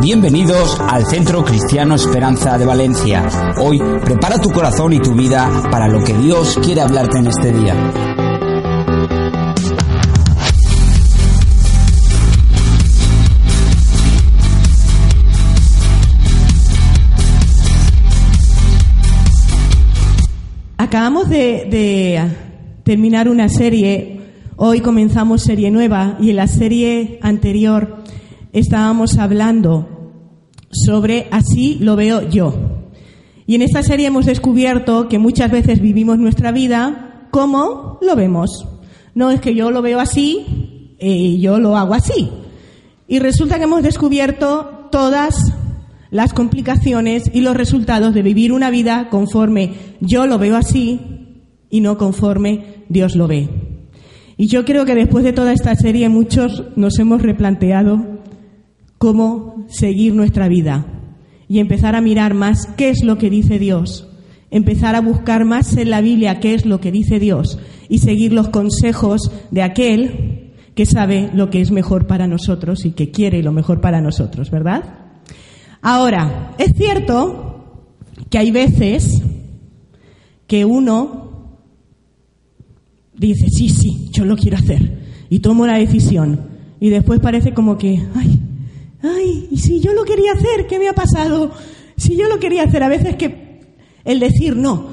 Bienvenidos 0.00 0.78
al 0.78 1.06
Centro 1.06 1.42
Cristiano 1.42 1.94
Esperanza 1.94 2.58
de 2.58 2.66
Valencia. 2.66 3.26
Hoy 3.62 3.80
prepara 4.04 4.38
tu 4.38 4.50
corazón 4.50 4.92
y 4.92 5.00
tu 5.00 5.14
vida 5.14 5.50
para 5.70 5.88
lo 5.88 6.04
que 6.04 6.12
Dios 6.12 6.58
quiere 6.62 6.82
hablarte 6.82 7.18
en 7.18 7.26
este 7.26 7.52
día. 7.52 7.74
Acabamos 20.76 21.30
de, 21.30 22.30
terminar 22.84 23.28
una 23.28 23.48
serie, 23.48 24.20
hoy 24.56 24.80
comenzamos 24.80 25.42
serie 25.42 25.70
nueva 25.70 26.18
y 26.20 26.30
en 26.30 26.36
la 26.36 26.46
serie 26.46 27.18
anterior 27.22 28.04
estábamos 28.58 29.18
hablando 29.18 29.86
sobre 30.70 31.28
así 31.30 31.76
lo 31.80 31.94
veo 31.94 32.28
yo. 32.28 32.54
Y 33.46 33.54
en 33.54 33.62
esta 33.62 33.82
serie 33.82 34.06
hemos 34.06 34.26
descubierto 34.26 35.08
que 35.08 35.18
muchas 35.18 35.50
veces 35.50 35.80
vivimos 35.80 36.18
nuestra 36.18 36.52
vida 36.52 37.28
como 37.30 37.98
lo 38.00 38.16
vemos. 38.16 38.66
No 39.14 39.30
es 39.30 39.40
que 39.40 39.54
yo 39.54 39.70
lo 39.70 39.82
veo 39.82 40.00
así 40.00 40.96
y 40.98 41.38
yo 41.40 41.58
lo 41.58 41.76
hago 41.76 41.94
así. 41.94 42.30
Y 43.06 43.18
resulta 43.18 43.58
que 43.58 43.64
hemos 43.64 43.82
descubierto 43.82 44.88
todas 44.90 45.52
las 46.10 46.32
complicaciones 46.32 47.30
y 47.32 47.42
los 47.42 47.56
resultados 47.56 48.14
de 48.14 48.22
vivir 48.22 48.52
una 48.52 48.70
vida 48.70 49.08
conforme 49.10 49.74
yo 50.00 50.26
lo 50.26 50.38
veo 50.38 50.56
así 50.56 51.44
y 51.68 51.80
no 51.80 51.98
conforme 51.98 52.84
Dios 52.88 53.16
lo 53.16 53.28
ve. 53.28 53.48
Y 54.38 54.48
yo 54.48 54.64
creo 54.64 54.86
que 54.86 54.94
después 54.94 55.24
de 55.24 55.32
toda 55.32 55.52
esta 55.52 55.74
serie 55.74 56.08
muchos 56.08 56.64
nos 56.76 56.98
hemos 56.98 57.22
replanteado 57.22 58.15
cómo 58.98 59.66
seguir 59.68 60.14
nuestra 60.14 60.48
vida 60.48 60.86
y 61.48 61.58
empezar 61.58 61.94
a 61.94 62.00
mirar 62.00 62.34
más 62.34 62.66
qué 62.76 62.90
es 62.90 63.04
lo 63.04 63.18
que 63.18 63.30
dice 63.30 63.58
Dios, 63.58 64.08
empezar 64.50 64.94
a 64.94 65.00
buscar 65.00 65.44
más 65.44 65.76
en 65.76 65.90
la 65.90 66.00
Biblia 66.00 66.40
qué 66.40 66.54
es 66.54 66.66
lo 66.66 66.80
que 66.80 66.92
dice 66.92 67.18
Dios 67.18 67.58
y 67.88 67.98
seguir 67.98 68.32
los 68.32 68.48
consejos 68.48 69.30
de 69.50 69.62
aquel 69.62 70.52
que 70.74 70.86
sabe 70.86 71.30
lo 71.32 71.50
que 71.50 71.60
es 71.60 71.70
mejor 71.70 72.06
para 72.06 72.26
nosotros 72.26 72.84
y 72.84 72.90
que 72.92 73.10
quiere 73.10 73.42
lo 73.42 73.52
mejor 73.52 73.80
para 73.80 74.00
nosotros, 74.00 74.50
¿verdad? 74.50 74.82
Ahora, 75.80 76.54
es 76.58 76.72
cierto 76.76 77.82
que 78.28 78.38
hay 78.38 78.50
veces 78.50 79.22
que 80.46 80.64
uno 80.64 81.58
dice, 83.14 83.48
sí, 83.48 83.68
sí, 83.68 84.08
yo 84.12 84.24
lo 84.24 84.36
quiero 84.36 84.56
hacer, 84.58 85.06
y 85.30 85.40
tomo 85.40 85.66
la 85.66 85.78
decisión, 85.78 86.40
y 86.80 86.90
después 86.90 87.20
parece 87.20 87.54
como 87.54 87.78
que, 87.78 88.02
ay, 88.14 88.40
ay, 89.02 89.48
y 89.50 89.58
si 89.58 89.80
yo 89.80 89.92
lo 89.92 90.04
quería 90.04 90.32
hacer, 90.32 90.66
¿qué 90.66 90.78
me 90.78 90.88
ha 90.88 90.94
pasado? 90.94 91.52
Si 91.96 92.16
yo 92.16 92.28
lo 92.28 92.38
quería 92.38 92.64
hacer, 92.64 92.82
a 92.82 92.88
veces 92.88 93.16
que 93.16 93.60
el 94.04 94.20
decir 94.20 94.56
no, 94.56 94.88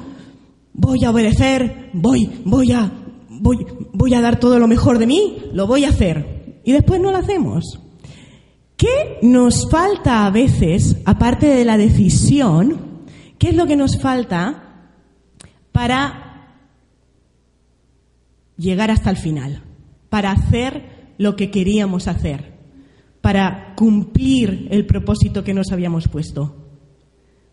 voy 0.72 1.04
a 1.04 1.10
obedecer, 1.10 1.90
voy, 1.92 2.30
voy 2.44 2.72
a, 2.72 2.90
voy, 3.28 3.66
voy 3.92 4.14
a 4.14 4.20
dar 4.20 4.40
todo 4.40 4.58
lo 4.58 4.66
mejor 4.68 4.98
de 4.98 5.06
mí, 5.06 5.38
lo 5.52 5.66
voy 5.66 5.84
a 5.84 5.90
hacer, 5.90 6.60
y 6.64 6.72
después 6.72 7.00
no 7.00 7.12
lo 7.12 7.18
hacemos. 7.18 7.80
¿Qué 8.76 9.18
nos 9.22 9.70
falta 9.70 10.26
a 10.26 10.30
veces, 10.30 10.96
aparte 11.04 11.46
de 11.46 11.64
la 11.64 11.76
decisión, 11.76 13.04
qué 13.38 13.50
es 13.50 13.56
lo 13.56 13.66
que 13.66 13.76
nos 13.76 14.00
falta 14.00 14.90
para 15.70 16.58
llegar 18.56 18.90
hasta 18.90 19.10
el 19.10 19.16
final, 19.16 19.62
para 20.08 20.32
hacer 20.32 21.14
lo 21.18 21.36
que 21.36 21.50
queríamos 21.50 22.08
hacer? 22.08 22.53
Para 23.24 23.72
cumplir 23.74 24.68
el 24.70 24.84
propósito 24.84 25.42
que 25.42 25.54
nos 25.54 25.72
habíamos 25.72 26.08
puesto? 26.08 26.54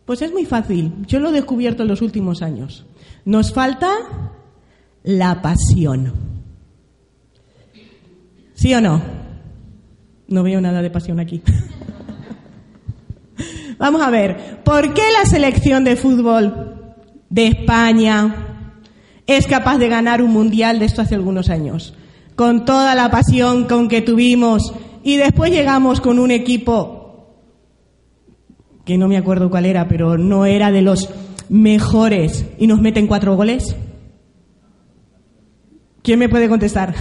Pues 0.04 0.22
es 0.22 0.30
muy 0.34 0.44
fácil. 0.44 0.92
Yo 1.08 1.22
lo 1.22 1.30
he 1.30 1.32
descubierto 1.32 1.84
en 1.84 1.88
los 1.88 2.02
últimos 2.02 2.42
años. 2.42 2.86
Nos 3.24 3.54
falta 3.54 3.90
la 5.04 5.42
pasión. 5.42 6.12
¿Sí 8.54 8.74
o 8.74 8.82
no? 8.82 9.02
No 10.28 10.44
veo 10.44 10.60
nada 10.60 10.82
de 10.82 10.90
pasión 10.90 11.22
aquí. 11.22 11.42
Vamos 13.80 14.02
a 14.02 14.10
ver, 14.10 14.62
¿por 14.66 14.94
qué 14.94 15.04
la 15.18 15.26
selección 15.26 15.86
de 15.86 15.96
fútbol 15.96 16.96
de 17.30 17.48
España 17.48 18.74
es 19.26 19.48
capaz 19.48 19.78
de 19.78 19.88
ganar 19.88 20.22
un 20.22 20.34
mundial 20.34 20.80
de 20.80 20.86
esto 20.86 21.02
hace 21.02 21.16
algunos 21.16 21.50
años? 21.50 21.94
Con 22.36 22.66
toda 22.66 22.94
la 22.94 23.10
pasión 23.10 23.70
con 23.70 23.88
que 23.88 24.02
tuvimos 24.02 24.74
y 25.04 25.18
después 25.18 25.52
llegamos 25.52 26.02
con 26.02 26.20
un 26.20 26.32
equipo 26.32 27.02
que 28.86 28.98
no 28.98 29.08
me 29.08 29.18
acuerdo 29.18 29.50
cuál 29.50 29.66
era, 29.66 29.88
pero 29.88 30.18
no 30.18 30.46
era 30.46 30.72
de 30.72 30.82
los 30.82 31.10
mejores 31.50 32.46
y 32.58 32.68
nos 32.68 32.82
meten 32.82 33.08
cuatro 33.08 33.36
goles. 33.36 33.76
¿Quién 36.02 36.20
me 36.20 36.30
puede 36.30 36.50
contestar? 36.50 36.96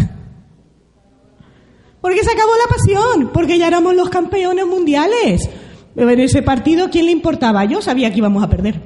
Porque 2.00 2.22
se 2.24 2.30
acabó 2.30 2.52
la 2.54 2.74
pasión, 2.74 3.30
porque 3.32 3.58
ya 3.58 3.68
éramos 3.68 3.94
los 3.94 4.08
campeones 4.08 4.66
mundiales. 4.66 5.48
En 5.96 6.20
ese 6.20 6.42
partido, 6.42 6.88
¿quién 6.90 7.06
le 7.06 7.12
importaba? 7.12 7.64
Yo 7.64 7.82
sabía 7.82 8.10
que 8.10 8.18
íbamos 8.18 8.42
a 8.42 8.48
perder. 8.48 8.80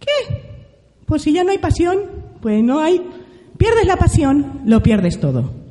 ¿Qué? 0.00 0.42
Pues 1.06 1.22
si 1.22 1.32
ya 1.32 1.44
no 1.44 1.50
hay 1.50 1.58
pasión, 1.58 1.98
pues 2.40 2.62
no 2.62 2.80
hay. 2.80 3.00
Pierdes 3.56 3.86
la 3.86 3.96
pasión, 3.96 4.62
lo 4.64 4.82
pierdes 4.82 5.20
todo. 5.20 5.61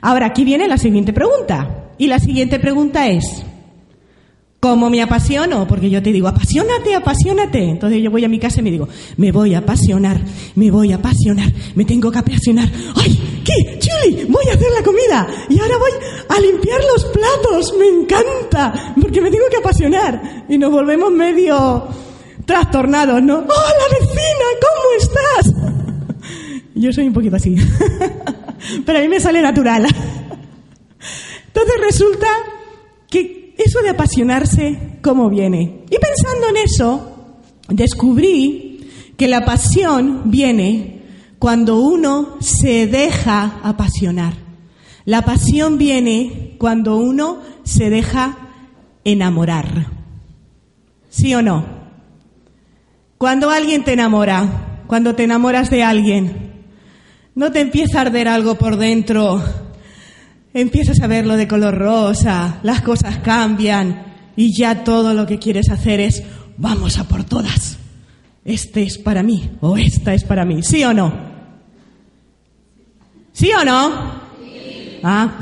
Ahora, 0.00 0.26
aquí 0.26 0.44
viene 0.44 0.68
la 0.68 0.78
siguiente 0.78 1.12
pregunta. 1.12 1.92
Y 1.98 2.06
la 2.06 2.18
siguiente 2.18 2.58
pregunta 2.58 3.08
es, 3.08 3.44
¿cómo 4.58 4.88
me 4.88 5.02
apasiono? 5.02 5.66
Porque 5.66 5.90
yo 5.90 6.02
te 6.02 6.12
digo, 6.12 6.28
apasionate, 6.28 6.94
apasionate. 6.94 7.62
Entonces 7.62 8.02
yo 8.02 8.10
voy 8.10 8.24
a 8.24 8.28
mi 8.28 8.38
casa 8.38 8.60
y 8.60 8.62
me 8.62 8.70
digo, 8.70 8.88
me 9.18 9.32
voy 9.32 9.54
a 9.54 9.58
apasionar, 9.58 10.18
me 10.54 10.70
voy 10.70 10.92
a 10.92 10.96
apasionar, 10.96 11.52
me 11.74 11.84
tengo 11.84 12.10
que 12.10 12.18
apasionar. 12.18 12.68
¡Ay, 12.96 13.42
qué! 13.44 13.78
¡Chuli! 13.78 14.24
Voy 14.24 14.44
a 14.50 14.54
hacer 14.54 14.68
la 14.74 14.82
comida. 14.82 15.26
Y 15.50 15.60
ahora 15.60 15.76
voy 15.76 15.90
a 16.28 16.40
limpiar 16.40 16.80
los 16.94 17.04
platos. 17.04 17.74
Me 17.78 17.88
encanta, 17.88 18.94
porque 19.00 19.20
me 19.20 19.30
tengo 19.30 19.44
que 19.50 19.58
apasionar. 19.58 20.46
Y 20.48 20.56
nos 20.56 20.70
volvemos 20.70 21.12
medio 21.12 21.86
trastornados, 22.46 23.22
¿no? 23.22 23.38
¡Oh, 23.38 23.44
la 23.44 23.98
vecina! 23.98 24.46
¿Cómo 24.62 24.88
estás? 24.98 25.54
Yo 26.74 26.92
soy 26.92 27.08
un 27.08 27.12
poquito 27.12 27.36
así. 27.36 27.56
Pero 28.84 28.98
a 28.98 29.02
mí 29.02 29.08
me 29.08 29.20
sale 29.20 29.42
natural. 29.42 29.86
Entonces 31.46 31.74
resulta 31.80 32.26
que 33.08 33.54
eso 33.58 33.80
de 33.82 33.90
apasionarse, 33.90 34.98
¿cómo 35.02 35.28
viene? 35.28 35.84
Y 35.90 35.98
pensando 35.98 36.48
en 36.48 36.56
eso, 36.56 37.36
descubrí 37.68 38.90
que 39.16 39.28
la 39.28 39.44
pasión 39.44 40.30
viene 40.30 41.02
cuando 41.38 41.80
uno 41.80 42.36
se 42.40 42.86
deja 42.86 43.60
apasionar. 43.62 44.34
La 45.04 45.22
pasión 45.22 45.78
viene 45.78 46.56
cuando 46.58 46.96
uno 46.96 47.38
se 47.64 47.90
deja 47.90 48.36
enamorar. 49.04 49.86
¿Sí 51.08 51.34
o 51.34 51.42
no? 51.42 51.64
Cuando 53.18 53.50
alguien 53.50 53.84
te 53.84 53.92
enamora, 53.92 54.82
cuando 54.86 55.14
te 55.14 55.24
enamoras 55.24 55.70
de 55.70 55.82
alguien, 55.82 56.49
no 57.34 57.52
te 57.52 57.60
empieza 57.60 57.98
a 57.98 58.02
arder 58.02 58.28
algo 58.28 58.56
por 58.56 58.76
dentro, 58.76 59.42
empiezas 60.52 61.00
a 61.00 61.06
verlo 61.06 61.36
de 61.36 61.48
color 61.48 61.76
rosa, 61.76 62.60
las 62.62 62.82
cosas 62.82 63.18
cambian 63.18 64.32
y 64.36 64.56
ya 64.56 64.84
todo 64.84 65.14
lo 65.14 65.26
que 65.26 65.38
quieres 65.38 65.70
hacer 65.70 66.00
es 66.00 66.22
vamos 66.56 66.98
a 66.98 67.04
por 67.04 67.24
todas. 67.24 67.78
Este 68.44 68.82
es 68.82 68.98
para 68.98 69.22
mí 69.22 69.50
o 69.60 69.76
esta 69.76 70.14
es 70.14 70.24
para 70.24 70.44
mí, 70.44 70.62
¿sí 70.62 70.82
o 70.84 70.92
no? 70.92 71.12
¿Sí 73.32 73.50
o 73.52 73.64
no? 73.64 74.20
Ah, 75.02 75.38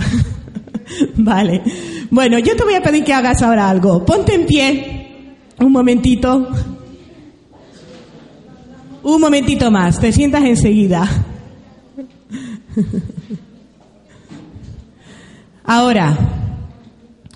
vale. 1.17 1.63
Bueno, 2.11 2.39
yo 2.39 2.57
te 2.57 2.65
voy 2.65 2.75
a 2.75 2.83
pedir 2.83 3.05
que 3.05 3.13
hagas 3.13 3.43
ahora 3.43 3.69
algo. 3.69 4.05
Ponte 4.05 4.35
en 4.35 4.47
pie 4.47 5.37
un 5.61 5.73
momentito. 5.73 6.49
Un 9.03 9.21
momentito 9.21 9.71
más, 9.71 9.99
te 9.99 10.13
sientas 10.13 10.45
enseguida. 10.45 11.09
Ahora, 15.65 16.17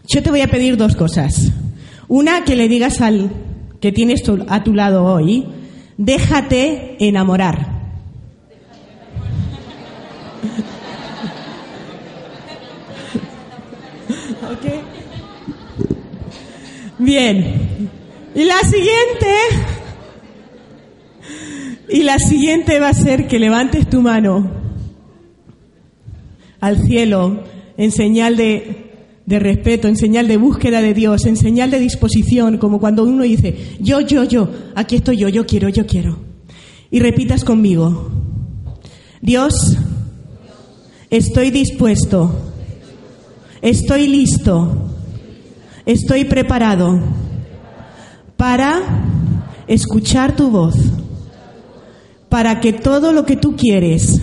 yo 0.09 0.23
te 0.23 0.31
voy 0.31 0.41
a 0.41 0.49
pedir 0.49 0.77
dos 0.77 0.97
cosas. 0.97 1.53
Una, 2.09 2.45
que 2.45 2.57
le 2.57 2.69
digas 2.69 3.01
al 3.01 3.31
que 3.81 3.93
tienes 3.93 4.23
a 4.49 4.63
tu 4.63 4.75
lado 4.75 5.05
hoy, 5.05 5.47
déjate 5.99 6.97
enamorar. 6.99 7.73
Bien. 16.99 17.91
Y 18.35 18.45
la 18.45 18.59
siguiente. 18.61 19.27
Y 21.89 22.03
la 22.05 22.19
siguiente 22.19 22.79
va 22.81 22.89
a 22.89 22.95
ser 22.95 23.27
que 23.27 23.39
levantes 23.39 23.91
tu 23.91 24.01
mano 24.01 24.62
al 26.63 26.79
cielo 26.87 27.43
en 27.77 27.93
señal 27.93 28.39
de, 28.39 28.87
respeto, 29.27 29.89
en 29.89 29.99
señal 29.99 30.29
de 30.29 30.39
búsqueda 30.39 30.81
de 30.81 30.95
Dios, 30.95 31.27
en 31.27 31.37
señal 31.37 31.71
de 31.71 31.79
disposición, 31.79 32.57
como 32.57 32.81
cuando 32.81 33.05
uno 33.05 33.25
dice, 33.25 33.77
yo, 33.81 34.01
yo, 34.01 34.25
yo, 34.25 34.49
aquí 34.75 34.97
estoy 34.97 35.19
yo, 35.19 35.29
yo 35.29 35.45
quiero, 35.45 35.69
yo 35.69 35.85
quiero. 35.85 36.19
Y 36.91 37.01
repitas 37.01 37.45
conmigo, 37.45 38.11
Dios, 39.21 39.77
estoy 41.11 41.51
dispuesto, 41.51 42.35
estoy 43.61 44.09
listo 44.09 44.89
Estoy 45.85 46.25
preparado 46.27 47.01
para 48.37 48.81
escuchar 49.67 50.37
tu 50.37 50.49
voz, 50.49 50.77
para 52.29 52.61
que 52.61 52.73
todo 52.73 53.13
lo 53.13 53.27
que 53.27 53.37
tú 53.37 53.57
quieres 53.57 54.21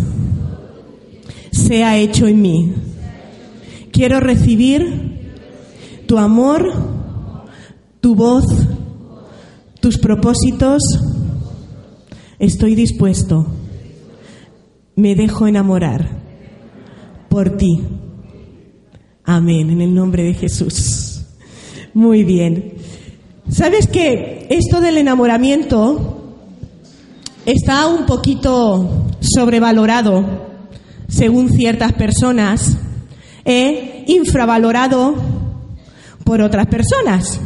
sea 1.70 2.00
hecho 2.00 2.26
en 2.26 2.42
mí. 2.42 2.74
Quiero 3.92 4.20
recibir 4.20 5.30
tu 6.08 6.18
amor, 6.18 6.68
tu 8.02 8.16
voz, 8.16 8.46
tus 9.80 10.00
propósitos. 10.00 10.82
Estoy 12.40 12.74
dispuesto. 12.74 13.46
Me 14.96 15.14
dejo 15.14 15.46
enamorar 15.46 16.10
por 17.30 17.56
ti. 17.56 17.84
Amén. 19.24 19.70
En 19.70 19.82
el 19.82 19.94
nombre 19.94 20.24
de 20.24 20.34
Jesús. 20.34 21.22
Muy 21.94 22.24
bien. 22.24 22.74
¿Sabes 23.48 23.86
que 23.86 24.48
esto 24.50 24.82
del 24.82 24.98
enamoramiento 24.98 26.34
está 27.46 27.86
un 27.86 28.08
poquito 28.08 29.06
sobrevalorado 29.22 30.49
según 31.10 31.50
ciertas 31.50 31.92
personas 31.94 32.78
e 33.44 34.06
infravalorado 34.08 35.16
por 36.24 36.42
otras 36.42 36.68
personas? 36.68 37.42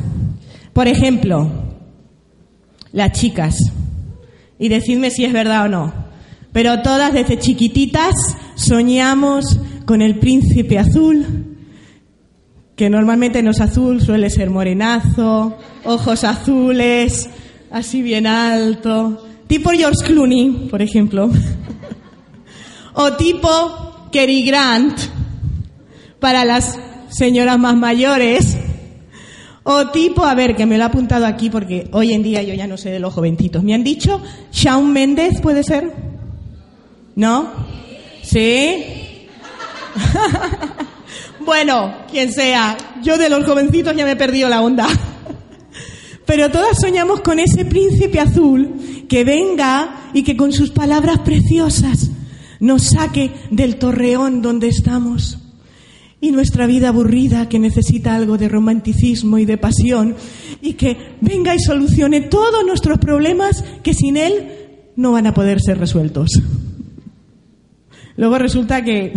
Por 0.73 0.87
ejemplo, 0.87 1.49
las 2.91 3.11
chicas. 3.11 3.55
Y 4.59 4.69
decidme 4.69 5.09
si 5.09 5.25
es 5.25 5.33
verdad 5.33 5.65
o 5.65 5.69
no. 5.69 5.93
Pero 6.53 6.81
todas 6.83 7.13
desde 7.13 7.39
chiquititas 7.39 8.13
soñamos 8.55 9.59
con 9.85 10.01
el 10.01 10.19
príncipe 10.19 10.77
azul, 10.77 11.57
que 12.75 12.89
normalmente 12.89 13.41
no 13.43 13.51
es 13.51 13.59
azul, 13.59 14.01
suele 14.01 14.29
ser 14.29 14.49
morenazo, 14.49 15.57
ojos 15.83 16.23
azules, 16.23 17.29
así 17.71 18.01
bien 18.01 18.27
alto, 18.27 19.25
tipo 19.47 19.71
George 19.71 20.05
Clooney, 20.05 20.67
por 20.69 20.81
ejemplo, 20.81 21.29
o 22.93 23.13
tipo 23.13 24.09
Cary 24.11 24.43
Grant 24.43 24.99
para 26.19 26.45
las 26.45 26.79
señoras 27.09 27.59
más 27.59 27.75
mayores, 27.75 28.57
o 29.63 29.87
tipo, 29.91 30.25
a 30.25 30.35
ver, 30.35 30.55
que 30.55 30.65
me 30.65 30.77
lo 30.77 30.83
ha 30.83 30.87
apuntado 30.87 31.25
aquí 31.25 31.49
porque 31.49 31.87
hoy 31.93 32.13
en 32.13 32.21
día 32.21 32.43
yo 32.43 32.53
ya 32.53 32.67
no 32.67 32.77
sé 32.77 32.91
de 32.91 32.99
los 32.99 33.13
jovencitos. 33.13 33.63
Me 33.63 33.73
han 33.73 33.83
dicho, 33.83 34.21
Shawn 34.51 34.91
Méndez, 34.91 35.39
¿puede 35.41 35.63
ser? 35.63 35.91
¿No? 37.15 37.51
¿Sí? 38.21 38.83
Bueno, 41.45 41.93
quien 42.09 42.31
sea, 42.31 42.77
yo 43.01 43.17
de 43.17 43.27
los 43.29 43.45
jovencitos 43.45 43.93
ya 43.97 44.05
me 44.05 44.11
he 44.11 44.15
perdido 44.15 44.47
la 44.47 44.61
onda. 44.61 44.87
Pero 46.25 46.49
todas 46.49 46.79
soñamos 46.79 47.19
con 47.19 47.37
ese 47.37 47.65
príncipe 47.65 48.19
azul 48.21 49.05
que 49.09 49.25
venga 49.25 50.09
y 50.13 50.23
que 50.23 50.37
con 50.37 50.53
sus 50.53 50.71
palabras 50.71 51.19
preciosas 51.19 52.09
nos 52.63 52.91
saque 52.91 53.29
del 53.51 53.75
torreón 53.75 54.41
donde 54.41 54.69
estamos. 54.69 55.37
Y 56.21 56.31
nuestra 56.31 56.65
vida 56.65 56.87
aburrida 56.87 57.49
que 57.49 57.59
necesita 57.59 58.15
algo 58.15 58.37
de 58.37 58.47
romanticismo 58.47 59.37
y 59.37 59.43
de 59.43 59.57
pasión 59.57 60.15
y 60.61 60.75
que 60.75 61.17
venga 61.19 61.53
y 61.53 61.59
solucione 61.59 62.21
todos 62.21 62.65
nuestros 62.65 62.99
problemas 62.99 63.65
que 63.83 63.93
sin 63.93 64.15
él 64.15 64.47
no 64.95 65.11
van 65.11 65.27
a 65.27 65.33
poder 65.33 65.59
ser 65.59 65.77
resueltos. 65.77 66.29
Luego 68.15 68.37
resulta 68.37 68.81
que 68.81 69.11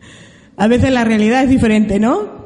a 0.56 0.68
veces 0.68 0.92
la 0.92 1.02
realidad 1.02 1.42
es 1.42 1.50
diferente, 1.50 1.98
¿no? 1.98 2.44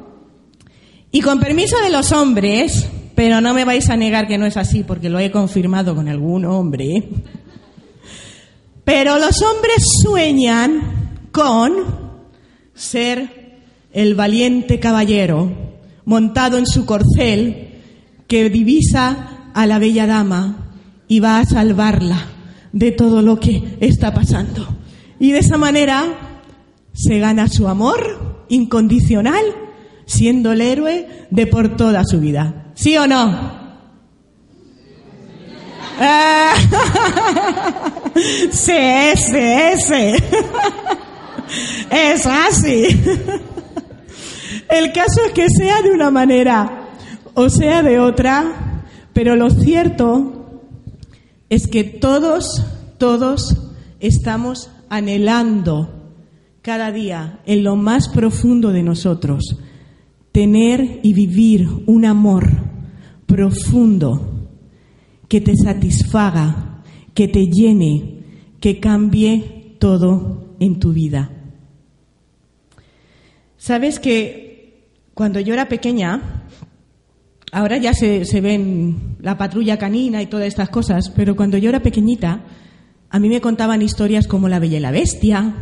Y 1.12 1.20
con 1.20 1.40
permiso 1.40 1.76
de 1.82 1.90
los 1.90 2.10
hombres, 2.12 2.88
pero 3.14 3.42
no 3.42 3.52
me 3.52 3.66
vais 3.66 3.90
a 3.90 3.98
negar 3.98 4.26
que 4.26 4.38
no 4.38 4.46
es 4.46 4.56
así 4.56 4.82
porque 4.82 5.10
lo 5.10 5.18
he 5.18 5.30
confirmado 5.30 5.94
con 5.94 6.08
algún 6.08 6.46
hombre, 6.46 7.04
pero 8.88 9.18
los 9.18 9.42
hombres 9.42 9.84
sueñan 10.02 11.28
con 11.30 11.72
ser 12.72 13.58
el 13.92 14.14
valiente 14.14 14.80
caballero 14.80 15.52
montado 16.06 16.56
en 16.56 16.64
su 16.64 16.86
corcel 16.86 17.82
que 18.26 18.48
divisa 18.48 19.50
a 19.52 19.66
la 19.66 19.78
bella 19.78 20.06
dama 20.06 20.70
y 21.06 21.20
va 21.20 21.38
a 21.38 21.44
salvarla 21.44 22.28
de 22.72 22.90
todo 22.90 23.20
lo 23.20 23.38
que 23.38 23.76
está 23.80 24.14
pasando. 24.14 24.66
Y 25.20 25.32
de 25.32 25.40
esa 25.40 25.58
manera 25.58 26.06
se 26.94 27.18
gana 27.18 27.48
su 27.48 27.68
amor 27.68 28.46
incondicional 28.48 29.44
siendo 30.06 30.52
el 30.52 30.62
héroe 30.62 31.26
de 31.30 31.46
por 31.46 31.76
toda 31.76 32.04
su 32.06 32.20
vida. 32.20 32.72
¿Sí 32.74 32.96
o 32.96 33.06
no? 33.06 33.57
sí, 38.50 39.16
sí. 39.16 40.14
Es 41.90 42.26
así. 42.26 42.86
El 44.68 44.92
caso 44.92 45.22
es 45.26 45.32
que 45.32 45.48
sea 45.48 45.82
de 45.82 45.90
una 45.90 46.10
manera 46.10 46.84
o 47.34 47.48
sea 47.48 47.82
de 47.82 47.98
otra, 47.98 48.84
pero 49.12 49.36
lo 49.36 49.50
cierto 49.50 50.62
es 51.48 51.66
que 51.66 51.84
todos, 51.84 52.64
todos 52.98 53.56
estamos 54.00 54.70
anhelando 54.88 55.94
cada 56.62 56.92
día 56.92 57.40
en 57.46 57.64
lo 57.64 57.76
más 57.76 58.08
profundo 58.08 58.72
de 58.72 58.82
nosotros, 58.82 59.56
tener 60.32 61.00
y 61.02 61.14
vivir 61.14 61.68
un 61.86 62.04
amor 62.04 62.50
profundo 63.26 64.37
que 65.28 65.40
te 65.40 65.54
satisfaga, 65.56 66.82
que 67.14 67.28
te 67.28 67.46
llene, 67.46 68.24
que 68.60 68.80
cambie 68.80 69.76
todo 69.78 70.56
en 70.60 70.78
tu 70.78 70.92
vida. 70.92 71.30
Sabes 73.56 74.00
que 74.00 74.88
cuando 75.14 75.40
yo 75.40 75.52
era 75.52 75.68
pequeña, 75.68 76.44
ahora 77.52 77.76
ya 77.76 77.92
se, 77.92 78.24
se 78.24 78.40
ven 78.40 79.16
la 79.20 79.36
patrulla 79.36 79.78
canina 79.78 80.22
y 80.22 80.26
todas 80.26 80.46
estas 80.46 80.70
cosas, 80.70 81.10
pero 81.14 81.36
cuando 81.36 81.58
yo 81.58 81.68
era 81.68 81.82
pequeñita, 81.82 82.44
a 83.10 83.18
mí 83.18 83.28
me 83.28 83.40
contaban 83.40 83.82
historias 83.82 84.26
como 84.26 84.48
La 84.48 84.58
Bella 84.58 84.78
y 84.78 84.80
la 84.80 84.90
Bestia, 84.90 85.54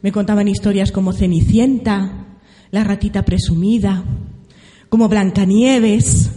me 0.00 0.12
contaban 0.12 0.48
historias 0.48 0.92
como 0.92 1.12
Cenicienta, 1.12 2.26
la 2.70 2.84
ratita 2.84 3.24
presumida, 3.24 4.04
como 4.88 5.08
Blancanieves. 5.08 6.30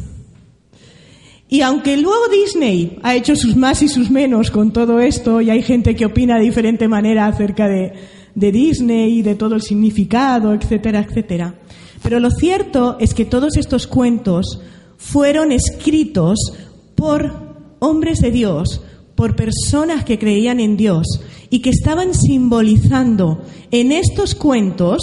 Y 1.54 1.64
aunque 1.64 1.98
luego 1.98 2.30
Disney 2.30 2.98
ha 3.04 3.14
hecho 3.14 3.36
sus 3.36 3.58
más 3.58 3.82
y 3.82 3.90
sus 3.90 4.10
menos 4.10 4.50
con 4.50 4.72
todo 4.72 5.02
esto, 5.02 5.42
y 5.42 5.50
hay 5.50 5.62
gente 5.62 5.98
que 5.98 6.06
opina 6.06 6.38
de 6.38 6.46
diferente 6.46 6.88
manera 6.88 7.28
acerca 7.28 7.68
de, 7.68 7.92
Disney 8.34 9.20
y 9.20 9.22
de 9.22 9.36
todo 9.36 9.56
el 9.56 9.62
significado, 9.62 10.54
etcétera, 10.54 11.02
etcétera. 11.02 11.56
Pero 12.02 12.22
lo 12.22 12.32
cierto 12.32 12.96
es 13.02 13.14
que 13.14 13.26
todos 13.26 13.58
estos 13.58 13.86
cuentos 13.86 14.62
fueron 14.96 15.52
escritos 15.52 16.54
por 16.96 17.76
hombres 17.80 18.20
de 18.20 18.32
Dios, 18.32 18.82
por 19.16 19.36
personas 19.36 20.06
que 20.06 20.18
creían 20.18 20.62
en 20.62 20.78
Dios 20.78 21.06
y 21.50 21.60
que 21.60 21.72
estaban 21.72 22.14
simbolizando 22.14 23.42
en 23.72 23.92
estos 23.92 24.36
cuentos 24.36 25.02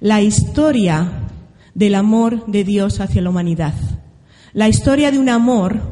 la 0.00 0.20
historia 0.20 1.30
del 1.72 1.94
amor 1.94 2.44
de 2.44 2.62
Dios 2.62 3.00
hacia 3.00 3.22
la 3.22 3.30
humanidad. 3.30 3.72
La 4.56 4.70
historia 4.70 5.10
de 5.10 5.18
un 5.18 5.28
amor 5.28 5.82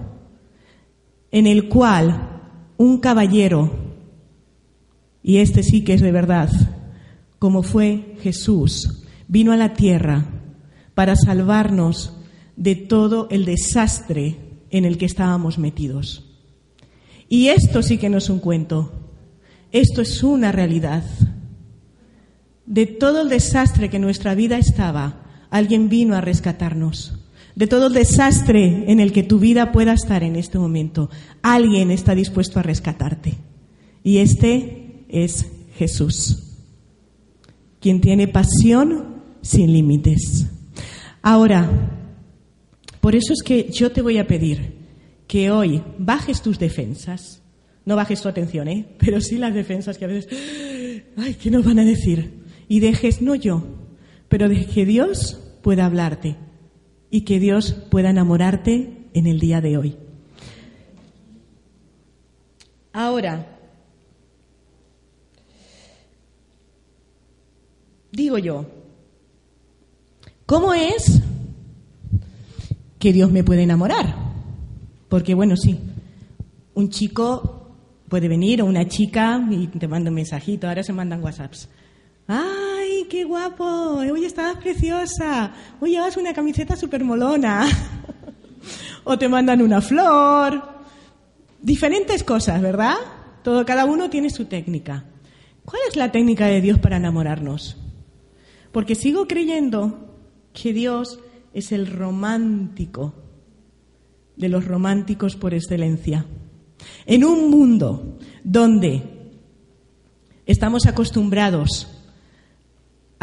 en 1.30 1.46
el 1.46 1.68
cual 1.68 2.40
un 2.78 2.96
caballero, 2.96 3.70
y 5.22 5.36
este 5.36 5.62
sí 5.62 5.84
que 5.84 5.92
es 5.92 6.00
de 6.00 6.10
verdad, 6.10 6.48
como 7.38 7.62
fue 7.62 8.16
Jesús, 8.22 9.04
vino 9.28 9.52
a 9.52 9.58
la 9.58 9.74
tierra 9.74 10.24
para 10.94 11.14
salvarnos 11.14 12.16
de 12.56 12.74
todo 12.74 13.28
el 13.30 13.44
desastre 13.44 14.38
en 14.70 14.86
el 14.86 14.96
que 14.96 15.04
estábamos 15.04 15.58
metidos. 15.58 16.24
Y 17.28 17.48
esto 17.48 17.82
sí 17.82 17.98
que 17.98 18.08
no 18.08 18.16
es 18.16 18.30
un 18.30 18.38
cuento, 18.38 19.10
esto 19.72 20.00
es 20.00 20.22
una 20.22 20.52
realidad. 20.52 21.04
De 22.64 22.86
todo 22.86 23.20
el 23.20 23.28
desastre 23.28 23.90
que 23.90 23.98
nuestra 23.98 24.34
vida 24.34 24.56
estaba, 24.56 25.20
alguien 25.50 25.90
vino 25.90 26.14
a 26.14 26.22
rescatarnos. 26.22 27.23
De 27.54 27.66
todo 27.68 27.88
desastre 27.88 28.90
en 28.90 28.98
el 28.98 29.12
que 29.12 29.22
tu 29.22 29.38
vida 29.38 29.70
pueda 29.70 29.92
estar 29.92 30.24
en 30.24 30.34
este 30.36 30.58
momento, 30.58 31.08
alguien 31.40 31.90
está 31.90 32.14
dispuesto 32.14 32.58
a 32.58 32.62
rescatarte. 32.62 33.34
Y 34.02 34.18
este 34.18 35.04
es 35.08 35.46
Jesús, 35.76 36.58
quien 37.80 38.00
tiene 38.00 38.26
pasión 38.26 39.22
sin 39.40 39.72
límites. 39.72 40.46
Ahora, 41.22 41.70
por 43.00 43.14
eso 43.14 43.32
es 43.32 43.42
que 43.42 43.70
yo 43.70 43.92
te 43.92 44.02
voy 44.02 44.18
a 44.18 44.26
pedir 44.26 44.74
que 45.28 45.50
hoy 45.50 45.82
bajes 45.98 46.42
tus 46.42 46.58
defensas. 46.58 47.40
No 47.86 47.96
bajes 47.96 48.20
tu 48.20 48.28
atención, 48.28 48.66
¿eh? 48.66 48.86
Pero 48.98 49.20
sí 49.20 49.38
las 49.38 49.54
defensas 49.54 49.96
que 49.96 50.06
a 50.06 50.08
veces, 50.08 50.28
ay, 51.16 51.34
¿qué 51.34 51.50
nos 51.50 51.64
van 51.64 51.78
a 51.78 51.84
decir? 51.84 52.42
Y 52.66 52.80
dejes, 52.80 53.20
no 53.20 53.34
yo, 53.34 53.62
pero 54.28 54.48
de 54.48 54.64
que 54.64 54.86
Dios 54.86 55.38
pueda 55.62 55.84
hablarte 55.84 56.36
y 57.14 57.20
que 57.20 57.38
Dios 57.38 57.76
pueda 57.90 58.10
enamorarte 58.10 59.06
en 59.14 59.28
el 59.28 59.38
día 59.38 59.60
de 59.60 59.78
hoy. 59.78 59.96
Ahora, 62.92 63.56
digo 68.10 68.36
yo, 68.38 68.66
¿cómo 70.44 70.74
es 70.74 71.22
que 72.98 73.12
Dios 73.12 73.30
me 73.30 73.44
puede 73.44 73.62
enamorar? 73.62 74.12
Porque 75.08 75.34
bueno, 75.34 75.56
sí, 75.56 75.78
un 76.74 76.90
chico 76.90 77.76
puede 78.08 78.26
venir 78.26 78.60
o 78.60 78.64
una 78.64 78.88
chica 78.88 79.40
y 79.52 79.68
te 79.68 79.86
manda 79.86 80.10
un 80.10 80.16
mensajito, 80.16 80.66
ahora 80.66 80.82
se 80.82 80.92
mandan 80.92 81.22
WhatsApps. 81.22 81.68
¡Ay, 83.04 83.10
qué 83.10 83.24
guapo! 83.24 83.64
Hoy 83.66 84.24
estabas 84.24 84.56
preciosa. 84.56 85.52
Hoy 85.78 85.90
llevas 85.90 86.16
una 86.16 86.32
camiseta 86.32 86.74
súper 86.74 87.04
molona. 87.04 87.66
o 89.04 89.18
te 89.18 89.28
mandan 89.28 89.60
una 89.60 89.82
flor. 89.82 90.62
Diferentes 91.60 92.24
cosas, 92.24 92.62
¿verdad? 92.62 92.94
Todo, 93.42 93.66
cada 93.66 93.84
uno 93.84 94.08
tiene 94.08 94.30
su 94.30 94.46
técnica. 94.46 95.04
¿Cuál 95.66 95.82
es 95.86 95.96
la 95.96 96.12
técnica 96.12 96.46
de 96.46 96.62
Dios 96.62 96.78
para 96.78 96.96
enamorarnos? 96.96 97.76
Porque 98.72 98.94
sigo 98.94 99.28
creyendo 99.28 100.16
que 100.54 100.72
Dios 100.72 101.20
es 101.52 101.72
el 101.72 101.86
romántico 101.86 103.12
de 104.34 104.48
los 104.48 104.64
románticos 104.64 105.36
por 105.36 105.52
excelencia. 105.52 106.24
En 107.04 107.22
un 107.22 107.50
mundo 107.50 108.16
donde 108.44 109.02
estamos 110.46 110.86
acostumbrados 110.86 111.93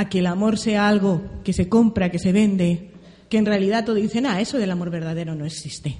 a 0.02 0.10
que 0.10 0.20
el 0.20 0.28
amor 0.28 0.58
sea 0.58 0.88
algo 0.88 1.22
que 1.44 1.54
se 1.54 1.70
compra, 1.70 2.10
que 2.10 2.18
se 2.18 2.32
vende, 2.32 2.92
que 3.30 3.38
en 3.38 3.46
realidad 3.46 3.86
todo 3.86 3.96
dicen, 3.96 4.26
ah, 4.26 4.42
eso 4.42 4.58
del 4.58 4.72
amor 4.72 4.90
verdadero 4.90 5.36
no 5.36 5.46
existe. 5.46 6.00